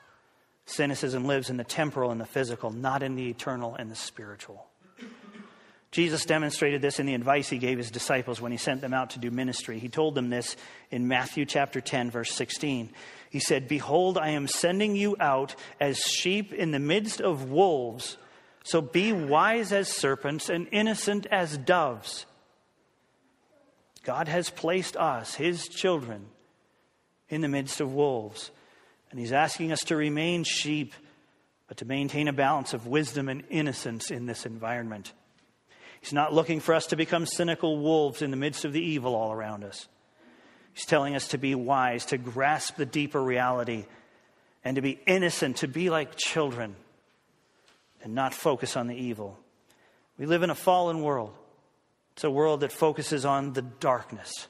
Cynicism 0.65 1.25
lives 1.25 1.49
in 1.49 1.57
the 1.57 1.63
temporal 1.63 2.11
and 2.11 2.21
the 2.21 2.25
physical, 2.25 2.69
not 2.69 3.01
in 3.01 3.15
the 3.15 3.29
eternal 3.29 3.75
and 3.75 3.89
the 3.89 3.95
spiritual. 3.95 4.67
Jesus 5.91 6.25
demonstrated 6.25 6.83
this 6.83 6.99
in 6.99 7.07
the 7.07 7.15
advice 7.15 7.49
he 7.49 7.57
gave 7.57 7.79
his 7.79 7.89
disciples 7.89 8.39
when 8.39 8.51
he 8.51 8.59
sent 8.59 8.81
them 8.81 8.93
out 8.93 9.11
to 9.11 9.19
do 9.19 9.31
ministry. 9.31 9.79
He 9.79 9.89
told 9.89 10.13
them 10.13 10.29
this 10.29 10.55
in 10.91 11.07
Matthew 11.07 11.45
chapter 11.45 11.81
10 11.81 12.11
verse 12.11 12.31
16. 12.31 12.91
He 13.31 13.39
said, 13.39 13.67
"Behold, 13.67 14.17
I 14.17 14.29
am 14.29 14.47
sending 14.47 14.95
you 14.95 15.15
out 15.19 15.55
as 15.79 15.97
sheep 15.97 16.53
in 16.53 16.71
the 16.71 16.79
midst 16.79 17.21
of 17.21 17.49
wolves. 17.49 18.17
So 18.63 18.81
be 18.81 19.11
wise 19.11 19.71
as 19.71 19.87
serpents 19.87 20.49
and 20.49 20.67
innocent 20.71 21.25
as 21.31 21.57
doves." 21.57 22.27
God 24.03 24.27
has 24.27 24.49
placed 24.49 24.95
us, 24.95 25.35
his 25.35 25.67
children, 25.67 26.27
in 27.29 27.41
the 27.41 27.47
midst 27.47 27.81
of 27.81 27.93
wolves. 27.93 28.51
And 29.11 29.19
he's 29.19 29.31
asking 29.31 29.71
us 29.71 29.79
to 29.85 29.95
remain 29.95 30.43
sheep, 30.43 30.93
but 31.67 31.77
to 31.77 31.85
maintain 31.85 32.27
a 32.27 32.33
balance 32.33 32.73
of 32.73 32.87
wisdom 32.87 33.29
and 33.29 33.43
innocence 33.49 34.11
in 34.11 34.25
this 34.25 34.45
environment. 34.45 35.13
He's 36.01 36.13
not 36.13 36.33
looking 36.33 36.59
for 36.59 36.73
us 36.73 36.87
to 36.87 36.95
become 36.95 37.25
cynical 37.25 37.77
wolves 37.77 38.21
in 38.21 38.31
the 38.31 38.37
midst 38.37 38.65
of 38.65 38.73
the 38.73 38.81
evil 38.81 39.15
all 39.15 39.31
around 39.31 39.63
us. 39.63 39.87
He's 40.73 40.85
telling 40.85 41.15
us 41.15 41.29
to 41.29 41.37
be 41.37 41.55
wise, 41.55 42.05
to 42.05 42.17
grasp 42.17 42.77
the 42.77 42.85
deeper 42.85 43.21
reality, 43.21 43.85
and 44.63 44.75
to 44.75 44.81
be 44.81 44.99
innocent, 45.05 45.57
to 45.57 45.67
be 45.67 45.89
like 45.89 46.15
children, 46.15 46.75
and 48.01 48.15
not 48.15 48.33
focus 48.33 48.77
on 48.77 48.87
the 48.87 48.95
evil. 48.95 49.37
We 50.17 50.25
live 50.25 50.43
in 50.43 50.49
a 50.49 50.55
fallen 50.55 51.01
world. 51.01 51.33
It's 52.19 52.25
a 52.25 52.29
world 52.29 52.59
that 52.59 52.73
focuses 52.73 53.23
on 53.23 53.53
the 53.53 53.61
darkness. 53.61 54.49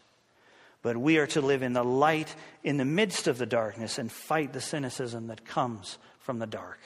But 0.81 0.97
we 0.97 1.19
are 1.19 1.27
to 1.27 1.41
live 1.41 1.61
in 1.61 1.73
the 1.73 1.83
light 1.83 2.35
in 2.63 2.77
the 2.77 2.83
midst 2.83 3.27
of 3.27 3.37
the 3.37 3.45
darkness 3.45 3.99
and 3.99 4.11
fight 4.11 4.53
the 4.53 4.59
cynicism 4.59 5.27
that 5.27 5.45
comes 5.45 5.99
from 6.17 6.39
the 6.39 6.47
dark. 6.47 6.79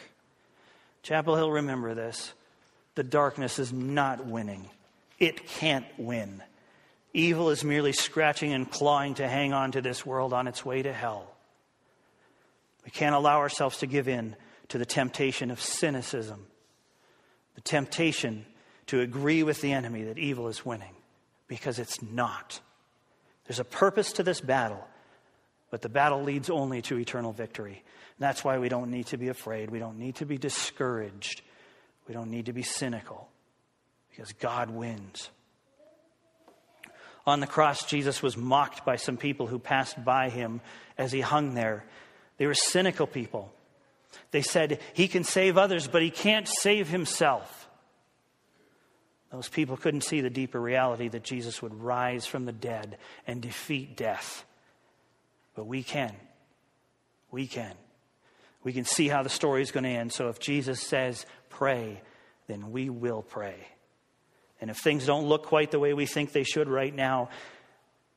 Chapel 1.01 1.37
Hill, 1.37 1.49
remember 1.49 1.93
this. 1.93 2.33
The 2.95 3.03
darkness 3.05 3.59
is 3.59 3.71
not 3.71 4.25
winning, 4.25 4.69
it 5.19 5.47
can't 5.47 5.85
win. 5.97 6.43
Evil 7.13 7.49
is 7.49 7.63
merely 7.63 7.93
scratching 7.93 8.51
and 8.51 8.69
clawing 8.69 9.13
to 9.13 9.27
hang 9.29 9.53
on 9.53 9.71
to 9.71 9.81
this 9.81 10.05
world 10.05 10.33
on 10.33 10.49
its 10.49 10.65
way 10.65 10.81
to 10.81 10.91
hell. 10.91 11.33
We 12.83 12.91
can't 12.91 13.15
allow 13.15 13.37
ourselves 13.37 13.77
to 13.77 13.87
give 13.87 14.09
in 14.09 14.35
to 14.67 14.77
the 14.77 14.85
temptation 14.85 15.49
of 15.49 15.61
cynicism, 15.61 16.45
the 17.55 17.61
temptation 17.61 18.45
to 18.87 19.01
agree 19.01 19.43
with 19.43 19.61
the 19.61 19.73
enemy 19.73 20.03
that 20.03 20.17
evil 20.17 20.47
is 20.47 20.65
winning 20.65 20.95
because 21.47 21.79
it's 21.79 22.01
not. 22.01 22.59
There's 23.45 23.59
a 23.59 23.65
purpose 23.65 24.13
to 24.13 24.23
this 24.23 24.41
battle, 24.41 24.85
But 25.69 25.81
the 25.81 25.89
battle 25.89 26.23
leads 26.23 26.49
only 26.49 26.81
to 26.83 26.99
eternal 26.99 27.31
victory. 27.31 27.73
And 27.73 28.19
that's 28.19 28.43
why 28.43 28.59
we 28.59 28.69
don't 28.69 28.91
need 28.91 29.07
to 29.07 29.17
be 29.17 29.29
afraid. 29.29 29.71
We 29.71 29.79
don't 29.79 29.97
need 29.97 30.15
to 30.17 30.25
be 30.25 30.37
discouraged. 30.37 31.41
We 32.07 32.13
don't 32.13 32.29
need 32.29 32.45
to 32.45 32.53
be 32.53 32.63
cynical 32.63 33.27
because 34.11 34.31
God 34.33 34.69
wins. 34.69 35.29
On 37.25 37.39
the 37.39 37.47
cross, 37.47 37.85
Jesus 37.85 38.21
was 38.21 38.37
mocked 38.37 38.85
by 38.85 38.97
some 38.97 39.17
people 39.17 39.47
who 39.47 39.57
passed 39.57 40.03
by 40.03 40.29
him 40.29 40.61
as 40.97 41.11
he 41.11 41.21
hung 41.21 41.55
there. 41.55 41.85
They 42.37 42.45
were 42.45 42.53
cynical 42.53 43.07
people. 43.07 43.51
They 44.31 44.41
said, 44.41 44.79
He 44.93 45.07
can 45.07 45.23
save 45.23 45.57
others, 45.57 45.87
but 45.87 46.01
He 46.01 46.09
can't 46.09 46.47
save 46.47 46.89
Himself. 46.89 47.62
Those 49.33 49.49
people 49.49 49.77
couldn't 49.77 50.01
see 50.01 50.21
the 50.21 50.29
deeper 50.29 50.61
reality 50.61 51.07
that 51.07 51.23
Jesus 51.23 51.59
would 51.59 51.73
rise 51.73 52.27
from 52.27 52.45
the 52.45 52.51
dead 52.51 52.99
and 53.25 53.41
defeat 53.41 53.97
death. 53.97 54.45
But 55.55 55.65
we 55.65 55.81
can. 55.81 56.15
We 57.31 57.47
can. 57.47 57.73
We 58.63 58.73
can 58.73 58.85
see 58.85 59.07
how 59.07 59.23
the 59.23 59.29
story 59.29 59.63
is 59.63 59.71
going 59.71 59.85
to 59.85 59.89
end. 59.89 60.13
So 60.13 60.29
if 60.29 60.39
Jesus 60.39 60.79
says, 60.81 61.25
pray, 61.49 61.99
then 62.45 62.71
we 62.71 62.91
will 62.91 63.23
pray. 63.23 63.55
And 64.61 64.69
if 64.69 64.77
things 64.77 65.07
don't 65.07 65.25
look 65.25 65.47
quite 65.47 65.71
the 65.71 65.79
way 65.79 65.95
we 65.95 66.05
think 66.05 66.31
they 66.31 66.43
should 66.43 66.69
right 66.69 66.93
now, 66.93 67.29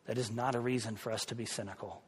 that 0.04 0.18
is 0.18 0.30
not 0.30 0.54
a 0.54 0.60
reason 0.60 0.96
for 0.96 1.12
us 1.12 1.24
to 1.26 1.34
be 1.34 1.46
cynical. 1.46 2.02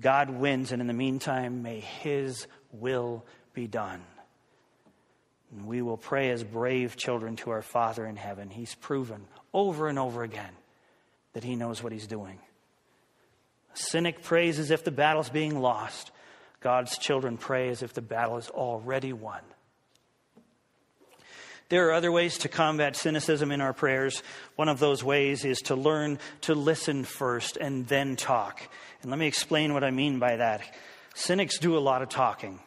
God 0.00 0.30
wins, 0.30 0.70
and 0.70 0.80
in 0.80 0.86
the 0.86 0.94
meantime, 0.94 1.62
may 1.62 1.80
His 1.80 2.46
will 2.70 3.26
be 3.52 3.66
done. 3.66 4.04
And 5.52 5.66
we 5.66 5.82
will 5.82 5.98
pray 5.98 6.30
as 6.30 6.42
brave 6.42 6.96
children 6.96 7.36
to 7.36 7.50
our 7.50 7.62
Father 7.62 8.06
in 8.06 8.16
heaven. 8.16 8.48
He's 8.48 8.74
proven 8.74 9.26
over 9.52 9.88
and 9.88 9.98
over 9.98 10.22
again 10.22 10.52
that 11.34 11.44
He 11.44 11.56
knows 11.56 11.82
what 11.82 11.92
He's 11.92 12.06
doing. 12.06 12.38
A 13.74 13.76
cynic 13.76 14.22
prays 14.22 14.58
as 14.58 14.70
if 14.70 14.82
the 14.82 14.90
battle's 14.90 15.28
being 15.28 15.60
lost. 15.60 16.10
God's 16.60 16.96
children 16.96 17.36
pray 17.36 17.68
as 17.68 17.82
if 17.82 17.92
the 17.92 18.02
battle 18.02 18.38
is 18.38 18.48
already 18.48 19.12
won. 19.12 19.40
There 21.68 21.88
are 21.88 21.92
other 21.92 22.12
ways 22.12 22.36
to 22.38 22.50
combat 22.50 22.96
cynicism 22.96 23.50
in 23.50 23.62
our 23.62 23.72
prayers. 23.72 24.22
One 24.56 24.68
of 24.68 24.78
those 24.78 25.02
ways 25.02 25.44
is 25.46 25.58
to 25.62 25.74
learn 25.74 26.18
to 26.42 26.54
listen 26.54 27.04
first 27.04 27.56
and 27.56 27.86
then 27.88 28.16
talk. 28.16 28.60
And 29.00 29.10
let 29.10 29.18
me 29.18 29.26
explain 29.26 29.72
what 29.72 29.82
I 29.82 29.90
mean 29.90 30.18
by 30.18 30.36
that. 30.36 30.60
Cynics 31.14 31.58
do 31.58 31.76
a 31.76 31.80
lot 31.80 32.02
of 32.02 32.10
talking. 32.10 32.60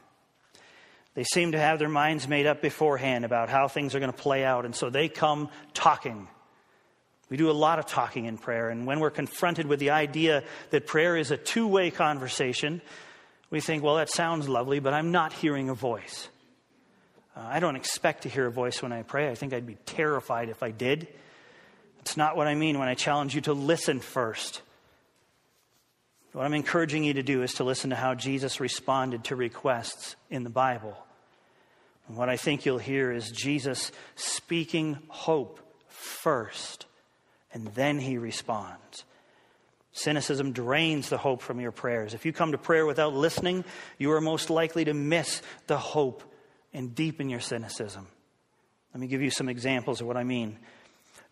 They 1.16 1.24
seem 1.24 1.54
to 1.54 1.60
have 1.60 1.80
their 1.80 1.90
minds 1.90 2.28
made 2.28 2.46
up 2.46 2.62
beforehand 2.62 3.24
about 3.24 3.50
how 3.50 3.68
things 3.68 3.96
are 3.96 4.00
going 4.00 4.12
to 4.12 4.18
play 4.18 4.44
out, 4.44 4.66
and 4.66 4.76
so 4.76 4.90
they 4.90 5.08
come 5.08 5.50
talking. 5.74 6.28
We 7.30 7.38
do 7.38 7.50
a 7.50 7.54
lot 7.54 7.80
of 7.80 7.86
talking 7.86 8.26
in 8.26 8.38
prayer, 8.38 8.70
and 8.70 8.86
when 8.86 9.00
we're 9.00 9.12
confronted 9.12 9.66
with 9.66 9.80
the 9.80 9.92
idea 9.92 10.44
that 10.70 10.86
prayer 10.86 11.16
is 11.16 11.32
a 11.32 11.38
two 11.38 11.68
way 11.68 11.90
conversation, 11.90 12.82
we 13.50 13.62
think, 13.62 13.82
well, 13.82 13.96
that 13.96 14.10
sounds 14.10 14.50
lovely, 14.50 14.80
but 14.80 14.94
I'm 14.94 15.12
not 15.12 15.32
hearing 15.32 15.70
a 15.70 15.74
voice. 15.74 16.28
Uh, 17.36 17.42
I 17.46 17.60
don't 17.62 17.78
expect 17.78 18.24
to 18.24 18.30
hear 18.30 18.46
a 18.46 18.52
voice 18.52 18.82
when 18.82 18.92
I 18.92 19.04
pray. 19.04 19.30
I 19.30 19.36
think 19.36 19.54
I'd 19.54 19.66
be 19.66 19.78
terrified 19.86 20.50
if 20.50 20.62
I 20.62 20.72
did. 20.72 21.08
It's 22.02 22.18
not 22.18 22.36
what 22.36 22.48
I 22.48 22.56
mean 22.56 22.78
when 22.78 22.90
I 22.90 22.94
challenge 22.94 23.34
you 23.34 23.42
to 23.42 23.54
listen 23.54 24.02
first. 24.02 24.62
What 26.34 26.46
I'm 26.46 26.54
encouraging 26.54 27.06
you 27.06 27.14
to 27.14 27.24
do 27.24 27.44
is 27.44 27.54
to 27.56 27.64
listen 27.64 27.92
to 27.92 27.96
how 27.96 28.14
Jesus 28.14 28.60
responded 28.60 29.24
to 29.26 29.38
requests 29.38 30.18
in 30.30 30.44
the 30.44 30.50
Bible. 30.50 30.98
And 32.08 32.18
what 32.18 32.30
I 32.30 32.38
think 32.38 32.66
you'll 32.66 32.78
hear 32.78 33.12
is 33.12 33.32
Jesus 33.32 33.92
speaking 34.16 34.98
hope 35.08 35.60
first, 35.88 36.86
and 37.54 37.68
then 37.70 38.00
he 38.00 38.18
responds. 38.18 39.06
Cynicism 39.92 40.52
drains 40.52 41.10
the 41.10 41.18
hope 41.18 41.42
from 41.42 41.60
your 41.60 41.72
prayers. 41.72 42.14
If 42.14 42.26
you 42.26 42.34
come 42.34 42.52
to 42.52 42.58
prayer 42.58 42.86
without 42.86 43.14
listening, 43.14 43.64
you 43.98 44.12
are 44.12 44.22
most 44.22 44.50
likely 44.50 44.86
to 44.86 44.94
miss 44.94 45.42
the 45.68 45.78
hope 45.78 46.22
and 46.74 46.94
deepen 46.94 47.30
your 47.30 47.40
cynicism. 47.40 48.08
Let 48.94 49.00
me 49.00 49.08
give 49.08 49.22
you 49.22 49.30
some 49.30 49.48
examples 49.48 50.02
of 50.02 50.08
what 50.08 50.18
I 50.18 50.24
mean. 50.24 50.60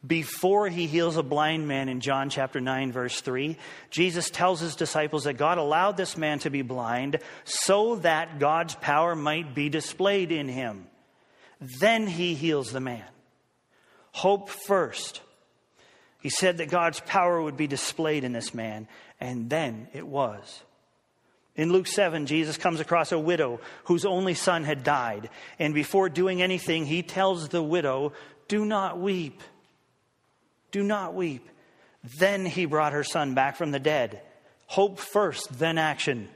Before 0.05 0.67
he 0.67 0.85
heals 0.85 1.15
a 1.15 1.23
blind 1.23 1.65
man 1.67 1.87
in 1.87 2.01
John 2.01 2.29
chapter 2.29 2.59
9, 2.59 2.91
verse 2.91 3.21
3, 3.21 3.57
Jesus 3.89 4.29
tells 4.29 4.59
his 4.59 4.75
disciples 4.75 5.23
that 5.23 5.37
God 5.37 5.57
allowed 5.57 5.95
this 5.95 6.17
man 6.17 6.39
to 6.39 6.49
be 6.49 6.61
blind 6.61 7.19
so 7.45 7.95
that 7.97 8.37
God's 8.37 8.75
power 8.75 9.15
might 9.15 9.55
be 9.55 9.69
displayed 9.69 10.33
in 10.33 10.49
him. 10.49 10.87
Then 11.79 12.05
he 12.05 12.33
heals 12.33 12.73
the 12.73 12.81
man. 12.81 13.05
Hope 14.11 14.49
first. 14.49 15.21
He 16.21 16.29
said 16.29 16.57
that 16.57 16.69
God's 16.69 16.99
power 16.99 17.41
would 17.41 17.55
be 17.55 17.67
displayed 17.67 18.25
in 18.25 18.33
this 18.33 18.53
man, 18.53 18.89
and 19.21 19.49
then 19.49 19.87
it 19.93 20.05
was. 20.05 20.63
In 21.55 21.71
Luke 21.71 21.87
7, 21.87 22.25
Jesus 22.25 22.57
comes 22.57 22.79
across 22.79 23.11
a 23.11 23.19
widow 23.19 23.61
whose 23.85 24.05
only 24.05 24.33
son 24.33 24.63
had 24.63 24.83
died. 24.83 25.29
And 25.59 25.73
before 25.73 26.09
doing 26.09 26.41
anything, 26.41 26.85
he 26.85 27.03
tells 27.03 27.49
the 27.49 27.63
widow, 27.63 28.13
Do 28.47 28.65
not 28.65 28.99
weep. 28.99 29.41
Do 30.73 30.83
not 30.83 31.13
weep. 31.13 31.47
Then 32.19 32.45
he 32.45 32.65
brought 32.65 32.91
her 32.91 33.05
son 33.05 33.36
back 33.36 33.55
from 33.55 33.71
the 33.71 33.79
dead. 33.79 34.21
Hope 34.65 34.99
first, 34.99 35.57
then 35.57 35.77
action. 35.77 36.27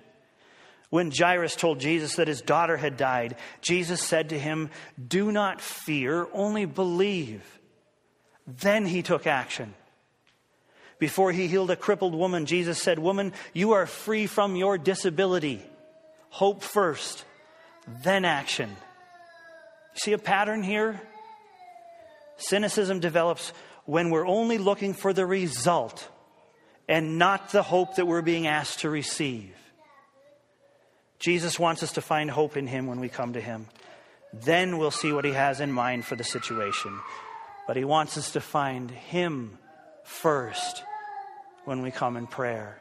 When 0.90 1.12
Jairus 1.12 1.56
told 1.56 1.80
Jesus 1.80 2.16
that 2.16 2.30
his 2.30 2.42
daughter 2.42 2.78
had 2.78 2.96
died, 2.96 3.36
Jesus 3.62 4.02
said 4.02 4.30
to 4.30 4.40
him, 4.40 4.70
Do 5.06 5.32
not 5.32 5.60
fear, 5.60 6.28
only 6.32 6.66
believe. 6.66 7.44
Then 8.46 8.86
he 8.86 9.02
took 9.02 9.28
action. 9.28 9.74
Before 11.00 11.32
he 11.32 11.48
healed 11.48 11.72
a 11.72 11.76
crippled 11.76 12.16
woman, 12.16 12.46
Jesus 12.46 12.82
said, 12.82 13.00
Woman, 13.00 13.34
you 13.54 13.74
are 13.74 13.86
free 13.86 14.28
from 14.28 14.56
your 14.56 14.78
disability. 14.78 15.62
Hope 16.30 16.64
first, 16.64 17.26
then 18.04 18.24
action. 18.24 18.76
See 19.96 20.14
a 20.14 20.18
pattern 20.18 20.64
here? 20.64 21.02
Cynicism 22.38 23.00
develops 23.00 23.52
when 23.88 24.10
we're 24.10 24.28
only 24.28 24.58
looking 24.58 24.94
for 24.94 25.14
the 25.14 25.26
result 25.26 26.08
and 26.90 27.18
not 27.18 27.52
the 27.52 27.64
hope 27.64 27.96
that 27.96 28.06
we're 28.06 28.22
being 28.22 28.46
asked 28.46 28.82
to 28.82 28.90
receive. 28.90 29.56
Jesus 31.20 31.58
wants 31.58 31.82
us 31.82 31.94
to 31.94 32.02
find 32.02 32.30
hope 32.30 32.58
in 32.58 32.68
Him 32.68 32.86
when 32.86 33.00
we 33.00 33.08
come 33.08 33.34
to 33.34 33.42
Him. 33.42 33.66
Then 34.34 34.78
we'll 34.78 34.92
see 34.92 35.14
what 35.14 35.24
He 35.24 35.32
has 35.32 35.62
in 35.62 35.72
mind 35.72 36.04
for 36.06 36.18
the 36.18 36.24
situation. 36.26 37.00
But 37.66 37.78
He 37.78 37.86
wants 37.86 38.18
us 38.18 38.32
to 38.34 38.42
find 38.42 38.92
Him 38.92 39.58
first 40.04 40.84
when 41.64 41.82
we 41.82 41.90
come 41.90 42.18
in 42.18 42.28
prayer. 42.28 42.78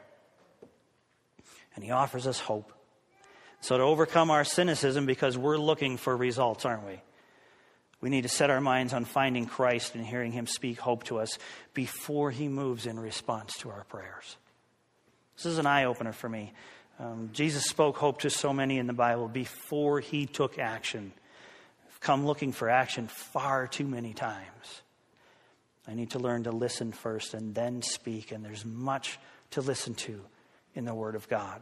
And 1.73 1.85
He 1.85 1.91
offers 1.91 2.27
us 2.27 2.39
hope. 2.39 2.73
So, 3.61 3.77
to 3.77 3.83
overcome 3.83 4.29
our 4.29 4.43
cynicism, 4.43 5.05
because 5.05 5.37
we're 5.37 5.57
looking 5.57 5.97
for 5.97 6.15
results, 6.15 6.65
aren't 6.65 6.85
we? 6.85 7.01
We 7.99 8.09
need 8.09 8.23
to 8.23 8.29
set 8.29 8.49
our 8.49 8.61
minds 8.61 8.93
on 8.93 9.05
finding 9.05 9.45
Christ 9.45 9.95
and 9.95 10.05
hearing 10.05 10.31
Him 10.31 10.45
speak 10.47 10.79
hope 10.79 11.05
to 11.05 11.19
us 11.19 11.37
before 11.73 12.31
He 12.31 12.47
moves 12.47 12.85
in 12.85 12.99
response 12.99 13.57
to 13.59 13.69
our 13.69 13.83
prayers. 13.85 14.37
This 15.35 15.45
is 15.45 15.57
an 15.57 15.65
eye 15.65 15.85
opener 15.85 16.13
for 16.13 16.29
me. 16.29 16.53
Um, 16.99 17.29
Jesus 17.33 17.65
spoke 17.65 17.97
hope 17.97 18.21
to 18.21 18.29
so 18.29 18.53
many 18.53 18.77
in 18.79 18.87
the 18.87 18.93
Bible 18.93 19.27
before 19.27 19.99
He 19.99 20.25
took 20.25 20.59
action. 20.59 21.11
I've 21.87 21.99
come 21.99 22.25
looking 22.25 22.51
for 22.51 22.69
action 22.69 23.07
far 23.07 23.67
too 23.67 23.87
many 23.87 24.13
times. 24.13 24.81
I 25.87 25.93
need 25.93 26.11
to 26.11 26.19
learn 26.19 26.43
to 26.43 26.51
listen 26.51 26.91
first 26.91 27.33
and 27.33 27.55
then 27.55 27.81
speak, 27.81 28.31
and 28.31 28.43
there's 28.43 28.65
much 28.65 29.17
to 29.51 29.61
listen 29.61 29.95
to 29.95 30.21
in 30.75 30.85
the 30.85 30.93
Word 30.93 31.15
of 31.15 31.29
God. 31.29 31.61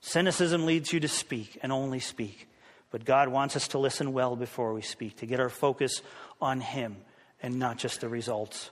Cynicism 0.00 0.66
leads 0.66 0.92
you 0.92 1.00
to 1.00 1.08
speak 1.08 1.58
and 1.62 1.72
only 1.72 1.98
speak, 1.98 2.48
but 2.94 3.04
God 3.04 3.26
wants 3.28 3.56
us 3.56 3.66
to 3.68 3.78
listen 3.78 4.12
well 4.12 4.36
before 4.36 4.72
we 4.72 4.80
speak, 4.80 5.16
to 5.16 5.26
get 5.26 5.40
our 5.40 5.48
focus 5.48 6.00
on 6.40 6.60
Him 6.60 6.94
and 7.42 7.58
not 7.58 7.76
just 7.76 8.00
the 8.00 8.08
results. 8.08 8.70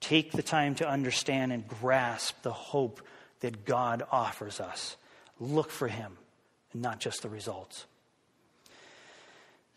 Take 0.00 0.32
the 0.32 0.42
time 0.42 0.74
to 0.76 0.88
understand 0.88 1.52
and 1.52 1.68
grasp 1.68 2.40
the 2.40 2.52
hope 2.54 3.02
that 3.40 3.66
God 3.66 4.04
offers 4.10 4.58
us. 4.58 4.96
Look 5.38 5.68
for 5.68 5.86
Him 5.86 6.16
and 6.72 6.80
not 6.80 6.98
just 6.98 7.20
the 7.20 7.28
results. 7.28 7.84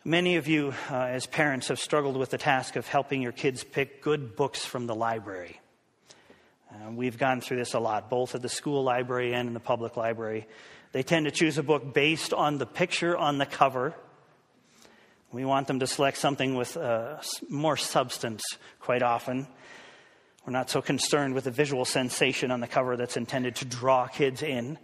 Many 0.05 0.37
of 0.37 0.47
you, 0.47 0.73
uh, 0.89 0.95
as 0.95 1.25
parents, 1.25 1.67
have 1.67 1.81
struggled 1.81 2.15
with 2.15 2.29
the 2.29 2.37
task 2.37 2.77
of 2.77 2.87
helping 2.87 3.21
your 3.21 3.33
kids 3.33 3.65
pick 3.65 4.01
good 4.01 4.37
books 4.37 4.63
from 4.63 4.87
the 4.87 4.95
library. 4.95 5.59
Uh, 6.71 6.91
we've 6.91 7.17
gone 7.17 7.41
through 7.41 7.57
this 7.57 7.73
a 7.73 7.79
lot, 7.79 8.09
both 8.09 8.35
at 8.35 8.41
the 8.41 8.47
school 8.47 8.85
library 8.85 9.33
and 9.33 9.49
in 9.49 9.53
the 9.53 9.59
public 9.59 9.97
library. 9.97 10.47
They 10.95 11.03
tend 11.03 11.25
to 11.25 11.31
choose 11.31 11.57
a 11.57 11.63
book 11.63 11.93
based 11.93 12.31
on 12.31 12.57
the 12.57 12.65
picture 12.65 13.17
on 13.17 13.37
the 13.37 13.45
cover. 13.45 13.93
We 15.29 15.43
want 15.43 15.67
them 15.67 15.79
to 15.81 15.87
select 15.87 16.17
something 16.17 16.55
with 16.55 16.77
uh, 16.77 17.17
more 17.49 17.75
substance 17.75 18.41
quite 18.79 19.03
often. 19.03 19.45
We're 20.45 20.53
not 20.53 20.69
so 20.69 20.81
concerned 20.81 21.33
with 21.33 21.43
the 21.43 21.51
visual 21.51 21.83
sensation 21.83 22.49
on 22.49 22.61
the 22.61 22.67
cover 22.67 22.95
that's 22.95 23.17
intended 23.17 23.57
to 23.57 23.65
draw 23.65 24.07
kids 24.07 24.41
in. 24.41 24.77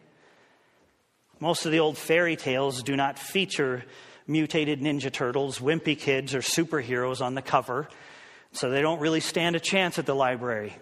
Most 1.40 1.66
of 1.66 1.72
the 1.72 1.80
old 1.80 1.98
fairy 1.98 2.36
tales 2.36 2.84
do 2.84 2.98
not 2.98 3.18
feature 3.18 3.86
mutated 4.28 4.82
Ninja 4.82 5.14
Turtles, 5.14 5.60
wimpy 5.60 5.98
kids, 5.98 6.36
or 6.36 6.42
superheroes 6.42 7.22
on 7.22 7.36
the 7.36 7.42
cover, 7.42 7.88
so 8.52 8.70
they 8.70 8.82
don't 8.82 9.00
really 9.00 9.22
stand 9.22 9.56
a 9.56 9.62
chance 9.62 9.98
at 9.98 10.06
the 10.06 10.14
library. 10.14 10.76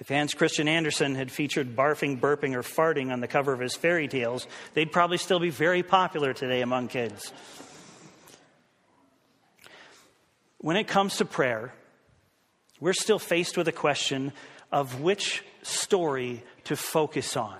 If 0.00 0.08
Hans 0.08 0.34
Christian 0.34 0.66
Andersen 0.66 1.14
had 1.14 1.30
featured 1.30 1.76
barfing, 1.76 2.20
burping, 2.20 2.54
or 2.54 2.62
farting 2.62 3.12
on 3.12 3.20
the 3.20 3.28
cover 3.28 3.52
of 3.52 3.60
his 3.60 3.76
fairy 3.76 4.08
tales, 4.08 4.46
they'd 4.74 4.90
probably 4.90 5.18
still 5.18 5.38
be 5.38 5.50
very 5.50 5.82
popular 5.82 6.32
today 6.32 6.62
among 6.62 6.88
kids. 6.88 7.32
When 10.58 10.76
it 10.76 10.88
comes 10.88 11.18
to 11.18 11.24
prayer, 11.24 11.72
we're 12.80 12.92
still 12.92 13.18
faced 13.18 13.56
with 13.56 13.68
a 13.68 13.72
question 13.72 14.32
of 14.72 15.00
which 15.00 15.44
story 15.62 16.42
to 16.64 16.74
focus 16.74 17.36
on 17.36 17.58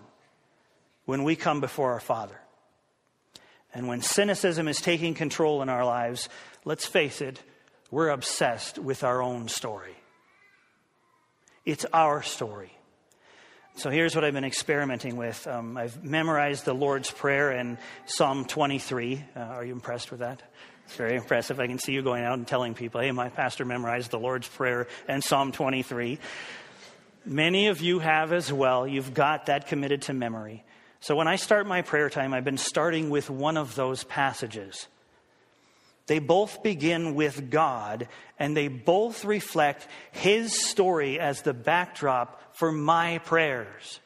when 1.05 1.23
we 1.23 1.37
come 1.37 1.61
before 1.61 1.92
our 1.92 2.01
Father. 2.01 2.40
And 3.73 3.88
when 3.88 4.01
cynicism 4.01 4.68
is 4.68 4.81
taking 4.81 5.14
control 5.14 5.62
in 5.62 5.68
our 5.68 5.85
lives, 5.85 6.29
let's 6.64 6.87
face 6.87 7.20
it, 7.20 7.40
we're 7.90 8.09
obsessed 8.09 8.79
with 8.79 9.05
our 9.05 9.23
own 9.23 9.49
story. 9.49 9.94
It's 11.64 11.87
our 11.94 12.22
story. 12.22 12.72
So 13.77 13.88
here's 13.88 14.14
what 14.14 14.22
I've 14.22 14.35
been 14.35 14.44
experimenting 14.44 15.16
with. 15.16 15.46
Um, 15.46 15.79
I've 15.79 16.05
memorized 16.05 16.66
the 16.66 16.74
Lord's 16.74 17.11
Prayer 17.11 17.53
and 17.53 17.79
Psalm 18.05 18.44
23. 18.44 19.24
Uh, 19.35 19.40
are 19.40 19.64
you 19.64 19.72
impressed 19.72 20.11
with 20.11 20.20
that? 20.20 20.42
It's 20.85 20.96
very 20.96 21.16
impressive. 21.16 21.59
I 21.61 21.66
can 21.66 21.79
see 21.79 21.92
you 21.92 22.03
going 22.03 22.22
out 22.22 22.35
and 22.35 22.46
telling 22.46 22.74
people, 22.74 23.00
hey, 23.00 23.11
my 23.12 23.31
pastor 23.31 23.64
memorized 23.64 24.11
the 24.11 24.18
Lord's 24.18 24.46
Prayer 24.46 24.87
and 25.09 25.24
Psalm 25.24 25.53
23. 25.53 26.18
Many 27.24 27.68
of 27.68 27.81
you 27.81 27.98
have 27.98 28.35
as 28.35 28.53
well. 28.53 28.87
You've 28.87 29.14
got 29.14 29.46
that 29.46 29.66
committed 29.66 30.03
to 30.03 30.12
memory. 30.12 30.62
So 31.00 31.16
when 31.16 31.29
I 31.29 31.37
start 31.37 31.66
my 31.66 31.81
prayer 31.81 32.11
time, 32.11 32.35
I've 32.35 32.44
been 32.44 32.59
starting 32.59 33.09
with 33.09 33.31
one 33.31 33.57
of 33.57 33.74
those 33.74 34.05
passages. 34.05 34.87
They 36.07 36.19
both 36.19 36.62
begin 36.62 37.14
with 37.14 37.51
God, 37.51 38.09
and 38.38 38.57
they 38.57 38.69
both 38.69 39.25
reflect 39.25 39.87
His 40.12 40.69
story 40.69 41.19
as 41.19 41.43
the 41.43 41.55
backdrop 41.55 42.57
for 42.57 42.71
my 42.71 43.19
prayers. 43.19 44.01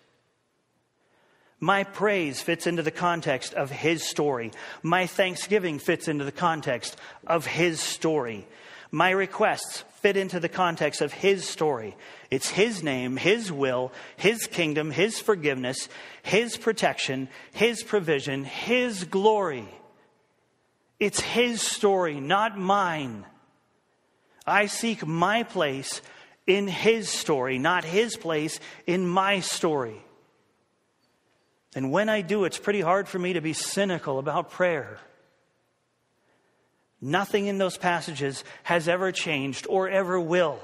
My 1.60 1.82
praise 1.82 2.40
fits 2.40 2.68
into 2.68 2.84
the 2.84 2.92
context 2.92 3.52
of 3.54 3.70
His 3.70 4.04
story. 4.04 4.52
My 4.82 5.06
thanksgiving 5.06 5.80
fits 5.80 6.06
into 6.06 6.24
the 6.24 6.30
context 6.30 6.96
of 7.26 7.46
His 7.46 7.80
story. 7.80 8.46
My 8.92 9.10
requests 9.10 9.82
fit 10.00 10.16
into 10.16 10.38
the 10.38 10.48
context 10.48 11.00
of 11.00 11.12
His 11.12 11.48
story. 11.48 11.96
It's 12.30 12.48
His 12.48 12.84
name, 12.84 13.16
His 13.16 13.50
will, 13.50 13.92
His 14.16 14.46
kingdom, 14.46 14.92
His 14.92 15.18
forgiveness, 15.18 15.88
His 16.22 16.56
protection, 16.56 17.28
His 17.52 17.82
provision, 17.82 18.44
His 18.44 19.02
glory. 19.02 19.68
It's 20.98 21.20
His 21.20 21.62
story, 21.62 22.20
not 22.20 22.58
mine. 22.58 23.24
I 24.46 24.66
seek 24.66 25.06
my 25.06 25.42
place 25.42 26.00
in 26.46 26.66
His 26.66 27.08
story, 27.08 27.58
not 27.58 27.84
His 27.84 28.16
place 28.16 28.58
in 28.86 29.06
my 29.06 29.40
story. 29.40 30.02
And 31.74 31.92
when 31.92 32.08
I 32.08 32.22
do, 32.22 32.44
it's 32.44 32.58
pretty 32.58 32.80
hard 32.80 33.08
for 33.08 33.18
me 33.18 33.34
to 33.34 33.40
be 33.40 33.52
cynical 33.52 34.18
about 34.18 34.50
prayer. 34.50 34.98
Nothing 37.00 37.46
in 37.46 37.58
those 37.58 37.76
passages 37.76 38.42
has 38.64 38.88
ever 38.88 39.12
changed 39.12 39.66
or 39.68 39.88
ever 39.88 40.18
will. 40.18 40.58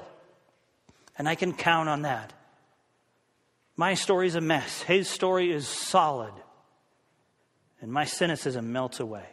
And 1.17 1.29
I 1.29 1.35
can 1.35 1.53
count 1.53 1.87
on 1.87 2.01
that. 2.01 2.33
My 3.77 3.93
story's 3.93 4.35
a 4.35 4.41
mess. 4.41 4.81
His 4.81 5.07
story 5.07 5.51
is 5.51 5.67
solid. 5.67 6.33
And 7.79 7.91
my 7.91 8.05
cynicism 8.05 8.73
melts 8.73 8.99
away. 8.99 9.25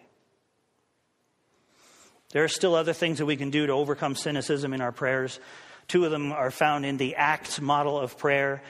There 2.33 2.45
are 2.45 2.49
still 2.49 2.75
other 2.75 2.92
things 2.92 3.18
that 3.18 3.27
we 3.27 3.37
can 3.37 3.51
do 3.51 3.66
to 3.66 3.73
overcome 3.73 4.16
cynicism 4.16 4.75
in 4.75 4.81
our 4.81 4.92
prayers. 4.92 5.38
Two 5.87 6.05
of 6.05 6.11
them 6.11 6.33
are 6.33 6.51
found 6.51 6.85
in 6.85 6.97
the 6.97 7.16
ACTS 7.16 7.61
model 7.61 7.99
of 7.99 8.18
prayer 8.18 8.62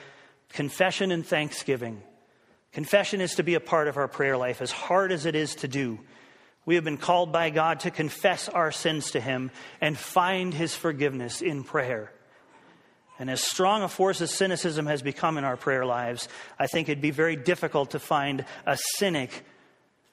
confession 0.51 1.11
and 1.11 1.25
thanksgiving. 1.27 2.03
Confession 2.72 3.20
is 3.20 3.37
to 3.37 3.42
be 3.42 3.55
a 3.55 3.61
part 3.61 3.88
of 3.88 3.96
our 3.96 4.09
prayer 4.09 4.37
life, 4.37 4.61
as 4.61 4.70
hard 4.70 5.11
as 5.11 5.25
it 5.25 5.35
is 5.35 5.55
to 5.57 5.68
do. 5.68 5.98
We 6.64 6.75
have 6.75 6.85
been 6.85 6.98
called 6.98 7.33
by 7.33 7.51
God 7.51 7.81
to 7.81 7.90
confess 7.90 8.48
our 8.48 8.70
sins 8.70 9.12
to 9.12 9.20
Him 9.20 9.51
and 9.81 9.96
find 9.96 10.53
His 10.53 10.75
forgiveness 10.75 11.40
in 11.42 11.64
prayer. 11.64 12.12
And 13.18 13.31
as 13.31 13.42
strong 13.42 13.83
a 13.83 13.88
force 13.88 14.20
as 14.20 14.31
cynicism 14.31 14.87
has 14.87 15.03
become 15.03 15.38
in 15.38 15.44
our 15.44 15.57
prayer 15.57 15.85
lives, 15.85 16.29
I 16.59 16.66
think 16.66 16.88
it'd 16.88 17.03
be 17.03 17.11
very 17.11 17.37
difficult 17.37 17.92
to 17.92 17.98
find 17.98 18.44
a 18.66 18.79
cynic 18.96 19.44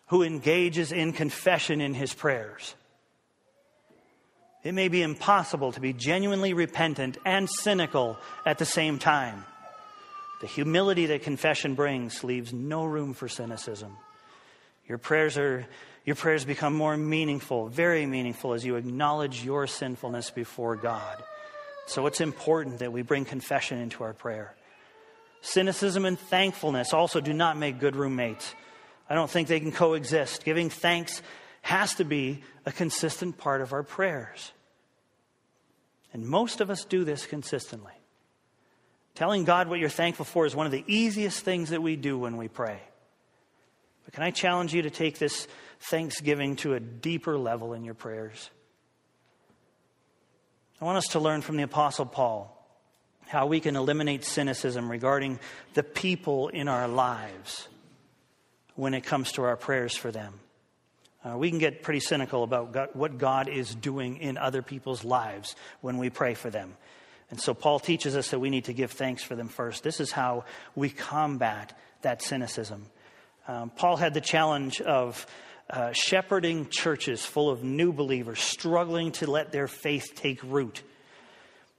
who 0.07 0.23
engages 0.23 0.91
in 0.91 1.13
confession 1.13 1.81
in 1.81 1.93
his 1.93 2.13
prayers. 2.13 2.75
It 4.63 4.73
may 4.73 4.89
be 4.89 5.01
impossible 5.01 5.71
to 5.71 5.79
be 5.79 5.93
genuinely 5.93 6.53
repentant 6.53 7.17
and 7.25 7.49
cynical 7.49 8.17
at 8.45 8.57
the 8.57 8.65
same 8.65 8.99
time. 8.99 9.45
The 10.41 10.47
humility 10.47 11.07
that 11.07 11.23
confession 11.23 11.75
brings 11.75 12.23
leaves 12.23 12.53
no 12.53 12.85
room 12.85 13.13
for 13.13 13.27
cynicism. 13.27 13.97
Your 14.87 14.97
prayers 14.97 15.37
are 15.37 15.65
your 16.05 16.15
prayers 16.15 16.43
become 16.43 16.73
more 16.73 16.97
meaningful, 16.97 17.67
very 17.67 18.05
meaningful 18.05 18.53
as 18.53 18.65
you 18.65 18.77
acknowledge 18.77 19.43
your 19.43 19.67
sinfulness 19.67 20.31
before 20.31 20.75
God. 20.75 21.21
So 21.87 22.07
it's 22.07 22.21
important 22.21 22.79
that 22.79 22.91
we 22.91 23.01
bring 23.01 23.25
confession 23.25 23.79
into 23.79 24.03
our 24.03 24.13
prayer. 24.13 24.55
Cynicism 25.41 26.05
and 26.05 26.19
thankfulness 26.19 26.93
also 26.93 27.21
do 27.21 27.33
not 27.33 27.57
make 27.57 27.79
good 27.79 27.95
roommates. 27.95 28.55
I 29.09 29.15
don't 29.15 29.29
think 29.29 29.47
they 29.47 29.59
can 29.59 29.71
coexist. 29.71 30.45
Giving 30.45 30.69
thanks 30.69 31.21
has 31.61 31.95
to 31.95 32.03
be 32.03 32.43
a 32.65 32.71
consistent 32.71 33.37
part 33.37 33.61
of 33.61 33.73
our 33.73 33.83
prayers. 33.83 34.51
And 36.13 36.25
most 36.25 36.61
of 36.61 36.69
us 36.69 36.85
do 36.85 37.03
this 37.03 37.25
consistently. 37.25 37.93
Telling 39.15 39.43
God 39.43 39.67
what 39.67 39.79
you're 39.79 39.89
thankful 39.89 40.25
for 40.25 40.45
is 40.45 40.55
one 40.55 40.65
of 40.65 40.71
the 40.71 40.83
easiest 40.87 41.41
things 41.41 41.69
that 41.69 41.81
we 41.81 41.95
do 41.95 42.17
when 42.17 42.37
we 42.37 42.47
pray. 42.47 42.79
But 44.05 44.13
can 44.13 44.23
I 44.23 44.31
challenge 44.31 44.73
you 44.73 44.83
to 44.83 44.89
take 44.89 45.19
this 45.19 45.47
thanksgiving 45.81 46.55
to 46.57 46.73
a 46.73 46.79
deeper 46.79 47.37
level 47.37 47.73
in 47.73 47.83
your 47.83 47.93
prayers? 47.93 48.49
I 50.81 50.85
want 50.85 50.97
us 50.97 51.07
to 51.11 51.19
learn 51.19 51.41
from 51.41 51.57
the 51.57 51.63
Apostle 51.63 52.05
Paul 52.05 52.55
how 53.27 53.45
we 53.45 53.59
can 53.59 53.75
eliminate 53.75 54.23
cynicism 54.23 54.89
regarding 54.89 55.39
the 55.75 55.83
people 55.83 56.47
in 56.47 56.67
our 56.67 56.87
lives 56.87 57.67
when 58.75 58.93
it 58.93 59.01
comes 59.01 59.33
to 59.33 59.43
our 59.43 59.57
prayers 59.57 59.95
for 59.95 60.11
them. 60.11 60.39
Uh, 61.23 61.37
we 61.37 61.49
can 61.49 61.59
get 61.59 61.83
pretty 61.83 61.99
cynical 61.99 62.43
about 62.43 62.71
God, 62.71 62.89
what 62.93 63.17
God 63.17 63.49
is 63.49 63.75
doing 63.75 64.17
in 64.17 64.37
other 64.37 64.61
people's 64.61 65.03
lives 65.03 65.55
when 65.81 65.97
we 65.97 66.09
pray 66.09 66.33
for 66.33 66.49
them. 66.49 66.75
And 67.29 67.39
so 67.39 67.53
Paul 67.53 67.79
teaches 67.79 68.15
us 68.15 68.31
that 68.31 68.39
we 68.39 68.49
need 68.49 68.65
to 68.65 68.73
give 68.73 68.91
thanks 68.91 69.21
for 69.23 69.35
them 69.35 69.49
first. 69.49 69.83
This 69.83 69.99
is 69.99 70.11
how 70.11 70.45
we 70.75 70.89
combat 70.89 71.77
that 72.01 72.21
cynicism. 72.21 72.85
Um, 73.47 73.69
Paul 73.69 73.97
had 73.97 74.13
the 74.13 74.21
challenge 74.21 74.81
of 74.81 75.27
uh, 75.69 75.91
shepherding 75.91 76.67
churches 76.69 77.25
full 77.25 77.49
of 77.49 77.63
new 77.63 77.91
believers 77.91 78.39
struggling 78.39 79.11
to 79.13 79.29
let 79.29 79.51
their 79.51 79.67
faith 79.67 80.13
take 80.15 80.41
root. 80.43 80.81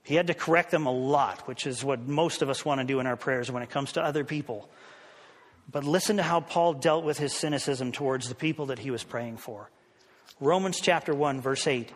He 0.03 0.15
had 0.15 0.27
to 0.27 0.33
correct 0.33 0.71
them 0.71 0.85
a 0.85 0.91
lot, 0.91 1.47
which 1.47 1.67
is 1.67 1.83
what 1.83 2.07
most 2.07 2.41
of 2.41 2.49
us 2.49 2.63
want 2.63 2.79
to 2.79 2.85
do 2.85 2.99
in 2.99 3.07
our 3.07 3.17
prayers 3.17 3.51
when 3.51 3.63
it 3.63 3.69
comes 3.69 3.93
to 3.93 4.01
other 4.01 4.23
people. 4.23 4.69
But 5.69 5.83
listen 5.83 6.17
to 6.17 6.23
how 6.23 6.41
Paul 6.41 6.73
dealt 6.73 7.03
with 7.03 7.17
his 7.17 7.33
cynicism 7.33 7.91
towards 7.91 8.29
the 8.29 8.35
people 8.35 8.67
that 8.67 8.79
he 8.79 8.91
was 8.91 9.03
praying 9.03 9.37
for. 9.37 9.69
Romans 10.39 10.79
chapter 10.81 11.13
1, 11.13 11.41
verse 11.41 11.67
8. 11.67 11.91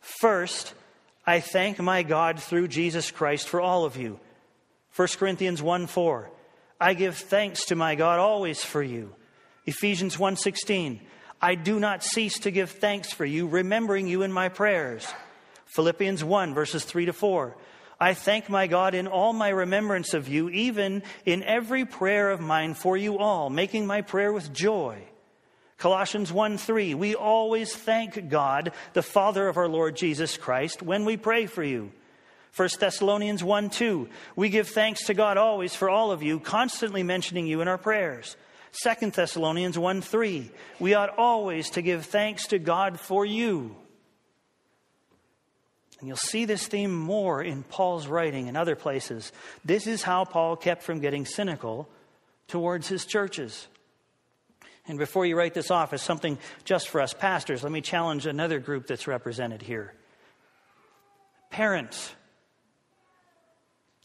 First, 0.00 0.74
I 1.26 1.40
thank 1.40 1.78
my 1.78 2.02
God 2.02 2.40
through 2.40 2.68
Jesus 2.68 3.10
Christ 3.10 3.48
for 3.48 3.60
all 3.60 3.84
of 3.84 3.96
you. 3.96 4.18
1 4.96 5.08
Corinthians 5.18 5.62
1 5.62 5.86
4. 5.86 6.30
I 6.80 6.94
give 6.94 7.16
thanks 7.16 7.66
to 7.66 7.76
my 7.76 7.94
God 7.96 8.18
always 8.18 8.62
for 8.62 8.82
you. 8.82 9.14
Ephesians 9.66 10.16
1:16 10.16 11.00
I 11.40 11.54
do 11.54 11.78
not 11.78 12.02
cease 12.02 12.40
to 12.40 12.50
give 12.50 12.70
thanks 12.70 13.12
for 13.12 13.24
you, 13.24 13.46
remembering 13.46 14.08
you 14.08 14.22
in 14.22 14.32
my 14.32 14.48
prayers. 14.48 15.06
Philippians 15.66 16.24
1, 16.24 16.54
verses 16.54 16.84
3 16.84 17.06
to 17.06 17.12
4. 17.12 17.56
I 18.00 18.14
thank 18.14 18.48
my 18.48 18.68
God 18.68 18.94
in 18.94 19.08
all 19.08 19.32
my 19.32 19.48
remembrance 19.48 20.14
of 20.14 20.28
you, 20.28 20.48
even 20.50 21.02
in 21.26 21.42
every 21.42 21.84
prayer 21.84 22.30
of 22.30 22.40
mine 22.40 22.74
for 22.74 22.96
you 22.96 23.18
all, 23.18 23.50
making 23.50 23.86
my 23.86 24.02
prayer 24.02 24.32
with 24.32 24.52
joy. 24.52 25.02
Colossians 25.78 26.32
1 26.32 26.58
3, 26.58 26.94
we 26.94 27.14
always 27.14 27.74
thank 27.74 28.28
God, 28.28 28.72
the 28.92 29.02
Father 29.02 29.48
of 29.48 29.56
our 29.56 29.68
Lord 29.68 29.96
Jesus 29.96 30.36
Christ, 30.36 30.82
when 30.82 31.04
we 31.04 31.16
pray 31.16 31.46
for 31.46 31.62
you. 31.62 31.92
1 32.56 32.68
Thessalonians 32.80 33.44
1 33.44 33.70
2, 33.70 34.08
we 34.34 34.48
give 34.48 34.68
thanks 34.68 35.04
to 35.06 35.14
God 35.14 35.36
always 35.36 35.74
for 35.74 35.88
all 35.88 36.10
of 36.10 36.22
you, 36.22 36.40
constantly 36.40 37.02
mentioning 37.02 37.46
you 37.46 37.60
in 37.60 37.68
our 37.68 37.78
prayers. 37.78 38.36
2 38.82 39.10
Thessalonians 39.10 39.78
1 39.78 40.02
3. 40.02 40.50
We 40.78 40.94
ought 40.94 41.16
always 41.16 41.70
to 41.70 41.82
give 41.82 42.06
thanks 42.06 42.48
to 42.48 42.58
God 42.58 42.98
for 43.00 43.24
you. 43.24 43.76
And 45.98 46.06
you'll 46.06 46.16
see 46.16 46.44
this 46.44 46.66
theme 46.66 46.94
more 46.94 47.42
in 47.42 47.64
Paul's 47.64 48.06
writing 48.06 48.48
and 48.48 48.56
other 48.56 48.76
places. 48.76 49.32
This 49.64 49.86
is 49.86 50.02
how 50.02 50.24
Paul 50.24 50.56
kept 50.56 50.82
from 50.82 51.00
getting 51.00 51.26
cynical 51.26 51.88
towards 52.46 52.88
his 52.88 53.04
churches. 53.04 53.66
And 54.86 54.98
before 54.98 55.26
you 55.26 55.36
write 55.36 55.54
this 55.54 55.70
off 55.70 55.92
as 55.92 56.00
something 56.00 56.38
just 56.64 56.88
for 56.88 57.00
us 57.00 57.12
pastors, 57.12 57.62
let 57.62 57.72
me 57.72 57.80
challenge 57.80 58.26
another 58.26 58.58
group 58.58 58.86
that's 58.86 59.06
represented 59.06 59.62
here 59.62 59.92
parents. 61.50 62.14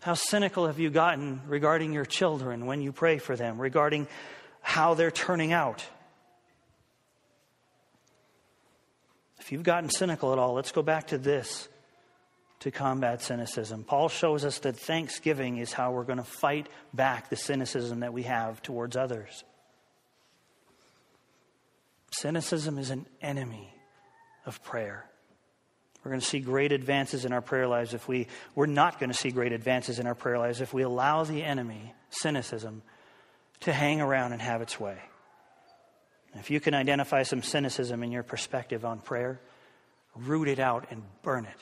How 0.02 0.16
cynical 0.16 0.68
have 0.68 0.80
you 0.80 0.90
gotten 0.90 1.42
regarding 1.48 1.94
your 1.94 2.06
children 2.06 2.66
when 2.66 2.82
you 2.82 2.92
pray 2.92 3.20
for 3.20 3.36
them, 3.36 3.60
regarding 3.60 4.08
how 4.62 4.96
they're 4.96 5.12
turning 5.12 5.54
out? 5.54 5.86
If 9.40 9.52
you've 9.52 9.64
gotten 9.64 9.90
cynical 9.90 10.34
at 10.34 10.40
all, 10.40 10.54
let's 10.54 10.72
go 10.72 10.82
back 10.82 11.08
to 11.08 11.18
this 11.18 11.68
to 12.64 12.72
combat 12.72 13.22
cynicism. 13.22 13.84
Paul 13.84 14.08
shows 14.08 14.46
us 14.46 14.60
that 14.60 14.78
thanksgiving 14.78 15.58
is 15.58 15.74
how 15.74 15.92
we're 15.92 16.06
going 16.06 16.18
to 16.18 16.24
fight 16.24 16.68
back 16.94 17.30
the 17.30 17.36
cynicism 17.36 18.00
that 18.00 18.14
we 18.14 18.24
have 18.24 18.62
towards 18.62 18.96
others. 18.96 19.44
Cynicism 22.12 22.78
is 22.78 22.90
an 22.90 23.06
enemy 23.22 23.74
of 24.46 24.64
prayer. 24.64 25.04
We're 26.04 26.12
going 26.12 26.22
to 26.22 26.26
see 26.26 26.40
great 26.40 26.72
advances 26.72 27.26
in 27.26 27.34
our 27.34 27.42
prayer 27.42 27.68
lives 27.68 27.94
if 27.94 28.08
we, 28.08 28.28
we're 28.56 28.66
not 28.66 28.98
going 28.98 29.12
to 29.12 29.18
see 29.18 29.32
great 29.32 29.52
advances 29.52 30.00
in 30.00 30.08
our 30.08 30.16
prayer 30.16 30.40
lives 30.40 30.62
if 30.62 30.74
we 30.74 30.84
allow 30.84 31.26
the 31.26 31.44
enemy, 31.44 31.94
cynicism, 32.12 32.82
to 33.62 33.74
hang 33.74 34.00
around 34.00 34.32
and 34.32 34.42
have 34.42 34.62
its 34.62 34.80
way. 34.80 35.00
If 36.36 36.50
you 36.50 36.62
can 36.62 36.74
identify 36.74 37.24
some 37.24 37.44
cynicism 37.44 38.04
in 38.04 38.12
your 38.14 38.24
perspective 38.24 38.86
on 38.86 39.00
prayer, 39.00 39.42
root 40.16 40.48
it 40.48 40.60
out 40.60 40.88
and 40.92 41.04
burn 41.24 41.44
it. 41.44 41.58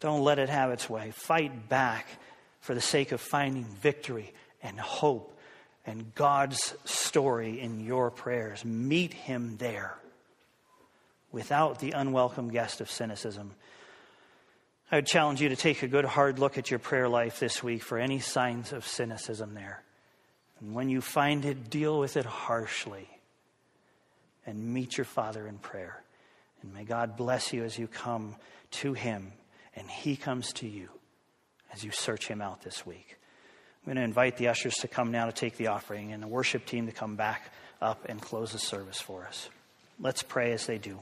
Don't 0.00 0.22
let 0.22 0.38
it 0.38 0.48
have 0.48 0.70
its 0.70 0.88
way. 0.88 1.12
Fight 1.12 1.68
back 1.68 2.06
for 2.60 2.74
the 2.74 2.80
sake 2.80 3.12
of 3.12 3.20
finding 3.20 3.64
victory 3.64 4.32
and 4.62 4.78
hope 4.78 5.36
and 5.86 6.14
God's 6.14 6.74
story 6.84 7.60
in 7.60 7.80
your 7.80 8.10
prayers. 8.10 8.64
Meet 8.64 9.14
Him 9.14 9.56
there 9.58 9.94
without 11.32 11.78
the 11.78 11.92
unwelcome 11.92 12.50
guest 12.50 12.80
of 12.80 12.90
cynicism. 12.90 13.52
I 14.90 14.96
would 14.96 15.06
challenge 15.06 15.40
you 15.40 15.50
to 15.50 15.56
take 15.56 15.82
a 15.82 15.88
good 15.88 16.04
hard 16.04 16.38
look 16.38 16.58
at 16.58 16.70
your 16.70 16.80
prayer 16.80 17.08
life 17.08 17.38
this 17.38 17.62
week 17.62 17.82
for 17.82 17.98
any 17.98 18.18
signs 18.18 18.72
of 18.72 18.86
cynicism 18.86 19.54
there. 19.54 19.82
And 20.60 20.74
when 20.74 20.88
you 20.88 21.00
find 21.00 21.44
it, 21.44 21.70
deal 21.70 21.98
with 21.98 22.16
it 22.16 22.26
harshly 22.26 23.08
and 24.46 24.74
meet 24.74 24.98
your 24.98 25.04
Father 25.04 25.46
in 25.46 25.58
prayer. 25.58 26.02
And 26.62 26.74
may 26.74 26.84
God 26.84 27.16
bless 27.16 27.52
you 27.52 27.64
as 27.64 27.78
you 27.78 27.86
come 27.86 28.34
to 28.72 28.92
Him 28.92 29.32
and 29.74 29.90
He 29.90 30.16
comes 30.16 30.52
to 30.54 30.68
you 30.68 30.88
as 31.72 31.84
you 31.84 31.90
search 31.90 32.28
Him 32.28 32.40
out 32.40 32.62
this 32.62 32.84
week. 32.84 33.16
I'm 33.82 33.86
going 33.86 33.96
to 33.96 34.02
invite 34.02 34.36
the 34.36 34.48
ushers 34.48 34.74
to 34.76 34.88
come 34.88 35.10
now 35.10 35.26
to 35.26 35.32
take 35.32 35.56
the 35.56 35.68
offering 35.68 36.12
and 36.12 36.22
the 36.22 36.28
worship 36.28 36.66
team 36.66 36.86
to 36.86 36.92
come 36.92 37.16
back 37.16 37.52
up 37.80 38.04
and 38.08 38.20
close 38.20 38.52
the 38.52 38.58
service 38.58 39.00
for 39.00 39.24
us. 39.24 39.48
Let's 39.98 40.22
pray 40.22 40.52
as 40.52 40.66
they 40.66 40.78
do. 40.78 40.98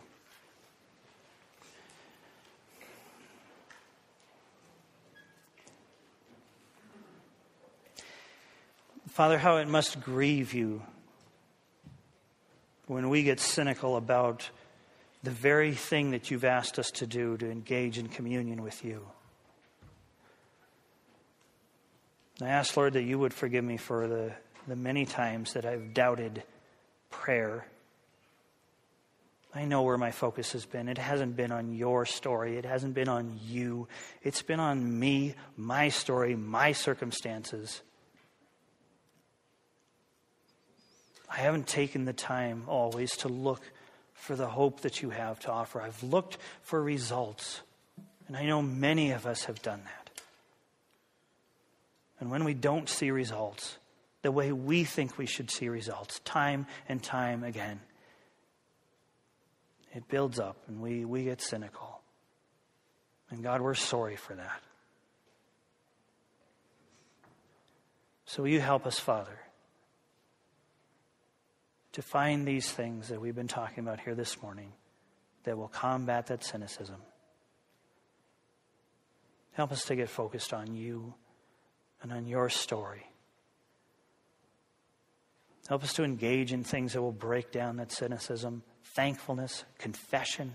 Father, 9.08 9.38
how 9.38 9.56
it 9.56 9.66
must 9.66 10.00
grieve 10.00 10.54
you 10.54 10.80
when 12.86 13.08
we 13.08 13.24
get 13.24 13.40
cynical 13.40 13.96
about 13.96 14.48
the 15.22 15.30
very 15.30 15.74
thing 15.74 16.12
that 16.12 16.30
you've 16.30 16.44
asked 16.44 16.78
us 16.78 16.90
to 16.92 17.06
do 17.06 17.36
to 17.36 17.50
engage 17.50 17.98
in 17.98 18.08
communion 18.08 18.62
with 18.62 18.84
you. 18.84 19.06
I 22.40 22.48
ask, 22.48 22.76
Lord, 22.76 22.92
that 22.92 23.02
you 23.02 23.18
would 23.18 23.34
forgive 23.34 23.64
me 23.64 23.76
for 23.76 24.06
the, 24.06 24.32
the 24.68 24.76
many 24.76 25.04
times 25.04 25.54
that 25.54 25.64
I've 25.64 25.92
doubted 25.92 26.44
prayer. 27.10 27.66
I 29.52 29.64
know 29.64 29.82
where 29.82 29.98
my 29.98 30.12
focus 30.12 30.52
has 30.52 30.64
been. 30.64 30.88
It 30.88 30.98
hasn't 30.98 31.34
been 31.34 31.50
on 31.50 31.72
your 31.74 32.06
story, 32.06 32.56
it 32.56 32.64
hasn't 32.64 32.94
been 32.94 33.08
on 33.08 33.40
you. 33.44 33.88
It's 34.22 34.42
been 34.42 34.60
on 34.60 34.98
me, 34.98 35.34
my 35.56 35.88
story, 35.88 36.36
my 36.36 36.72
circumstances. 36.72 37.82
I 41.28 41.38
haven't 41.38 41.66
taken 41.66 42.04
the 42.04 42.12
time 42.12 42.64
always 42.68 43.16
to 43.18 43.28
look 43.28 43.62
for 44.18 44.36
the 44.36 44.48
hope 44.48 44.80
that 44.80 45.00
you 45.00 45.10
have 45.10 45.38
to 45.40 45.50
offer. 45.50 45.80
I've 45.80 46.02
looked 46.02 46.38
for 46.62 46.82
results. 46.82 47.60
And 48.26 48.36
I 48.36 48.44
know 48.44 48.60
many 48.60 49.12
of 49.12 49.26
us 49.26 49.44
have 49.44 49.62
done 49.62 49.80
that. 49.84 50.10
And 52.20 52.30
when 52.30 52.44
we 52.44 52.52
don't 52.52 52.88
see 52.88 53.10
results 53.10 53.78
the 54.22 54.32
way 54.32 54.52
we 54.52 54.82
think 54.82 55.16
we 55.16 55.26
should 55.26 55.50
see 55.50 55.68
results, 55.68 56.18
time 56.20 56.66
and 56.88 57.02
time 57.02 57.44
again, 57.44 57.80
it 59.94 60.08
builds 60.08 60.40
up 60.40 60.56
and 60.66 60.82
we, 60.82 61.04
we 61.04 61.24
get 61.24 61.40
cynical. 61.40 62.00
And 63.30 63.42
God, 63.42 63.60
we're 63.60 63.74
sorry 63.74 64.16
for 64.16 64.34
that. 64.34 64.62
So 68.26 68.42
will 68.42 68.50
you 68.50 68.60
help 68.60 68.84
us, 68.84 68.98
Father? 68.98 69.38
To 71.98 72.02
find 72.02 72.46
these 72.46 72.70
things 72.70 73.08
that 73.08 73.20
we've 73.20 73.34
been 73.34 73.48
talking 73.48 73.80
about 73.80 73.98
here 73.98 74.14
this 74.14 74.40
morning 74.40 74.72
that 75.42 75.58
will 75.58 75.66
combat 75.66 76.28
that 76.28 76.44
cynicism. 76.44 77.02
Help 79.50 79.72
us 79.72 79.84
to 79.84 79.96
get 79.96 80.08
focused 80.08 80.54
on 80.54 80.76
you 80.76 81.12
and 82.00 82.12
on 82.12 82.24
your 82.28 82.48
story. 82.50 83.04
Help 85.68 85.82
us 85.82 85.92
to 85.94 86.04
engage 86.04 86.52
in 86.52 86.62
things 86.62 86.92
that 86.92 87.02
will 87.02 87.10
break 87.10 87.50
down 87.50 87.78
that 87.78 87.90
cynicism, 87.90 88.62
thankfulness, 88.94 89.64
confession. 89.78 90.54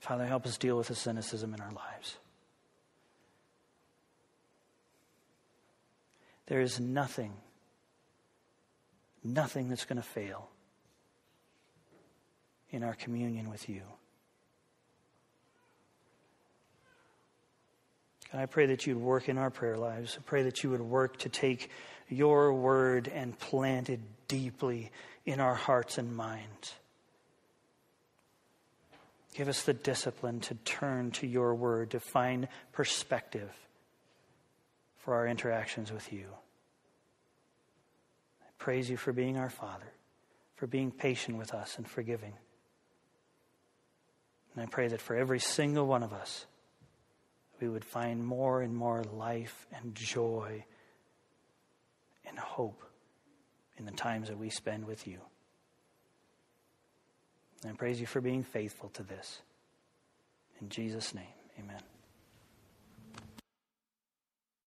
Father, 0.00 0.26
help 0.26 0.44
us 0.44 0.58
deal 0.58 0.76
with 0.76 0.88
the 0.88 0.94
cynicism 0.94 1.54
in 1.54 1.62
our 1.62 1.72
lives. 1.72 2.18
There 6.46 6.60
is 6.60 6.80
nothing, 6.80 7.32
nothing 9.22 9.68
that's 9.68 9.84
going 9.84 10.00
to 10.00 10.06
fail 10.06 10.48
in 12.70 12.82
our 12.82 12.94
communion 12.94 13.50
with 13.50 13.68
you. 13.68 13.82
God, 18.32 18.40
I 18.40 18.46
pray 18.46 18.66
that 18.66 18.86
you'd 18.86 18.96
work 18.96 19.28
in 19.28 19.38
our 19.38 19.50
prayer 19.50 19.76
lives. 19.76 20.16
I 20.18 20.22
pray 20.24 20.42
that 20.44 20.62
you 20.62 20.70
would 20.70 20.80
work 20.80 21.18
to 21.18 21.28
take 21.28 21.70
your 22.08 22.52
word 22.52 23.08
and 23.08 23.38
plant 23.38 23.90
it 23.90 24.00
deeply 24.26 24.90
in 25.26 25.38
our 25.38 25.54
hearts 25.54 25.98
and 25.98 26.16
minds. 26.16 26.74
Give 29.34 29.48
us 29.48 29.62
the 29.62 29.74
discipline 29.74 30.40
to 30.40 30.54
turn 30.54 31.10
to 31.12 31.26
your 31.26 31.54
word, 31.54 31.90
to 31.92 32.00
find 32.00 32.48
perspective 32.72 33.50
for 35.02 35.14
our 35.14 35.26
interactions 35.26 35.92
with 35.92 36.12
you. 36.12 36.26
I 38.40 38.50
praise 38.58 38.88
you 38.88 38.96
for 38.96 39.12
being 39.12 39.36
our 39.36 39.50
Father, 39.50 39.92
for 40.54 40.66
being 40.66 40.92
patient 40.92 41.38
with 41.38 41.52
us 41.52 41.76
and 41.76 41.86
forgiving. 41.86 42.34
And 44.54 44.62
I 44.62 44.66
pray 44.66 44.88
that 44.88 45.00
for 45.00 45.16
every 45.16 45.40
single 45.40 45.86
one 45.86 46.02
of 46.02 46.12
us, 46.12 46.46
we 47.60 47.68
would 47.68 47.84
find 47.84 48.24
more 48.24 48.62
and 48.62 48.74
more 48.74 49.02
life 49.02 49.66
and 49.72 49.94
joy 49.94 50.64
and 52.26 52.38
hope 52.38 52.82
in 53.78 53.84
the 53.84 53.92
times 53.92 54.28
that 54.28 54.38
we 54.38 54.50
spend 54.50 54.84
with 54.84 55.06
you. 55.06 55.18
And 57.62 57.72
I 57.72 57.74
praise 57.74 58.00
you 58.00 58.06
for 58.06 58.20
being 58.20 58.42
faithful 58.42 58.88
to 58.90 59.02
this. 59.02 59.40
In 60.60 60.68
Jesus' 60.68 61.14
name, 61.14 61.24
amen. 61.58 61.91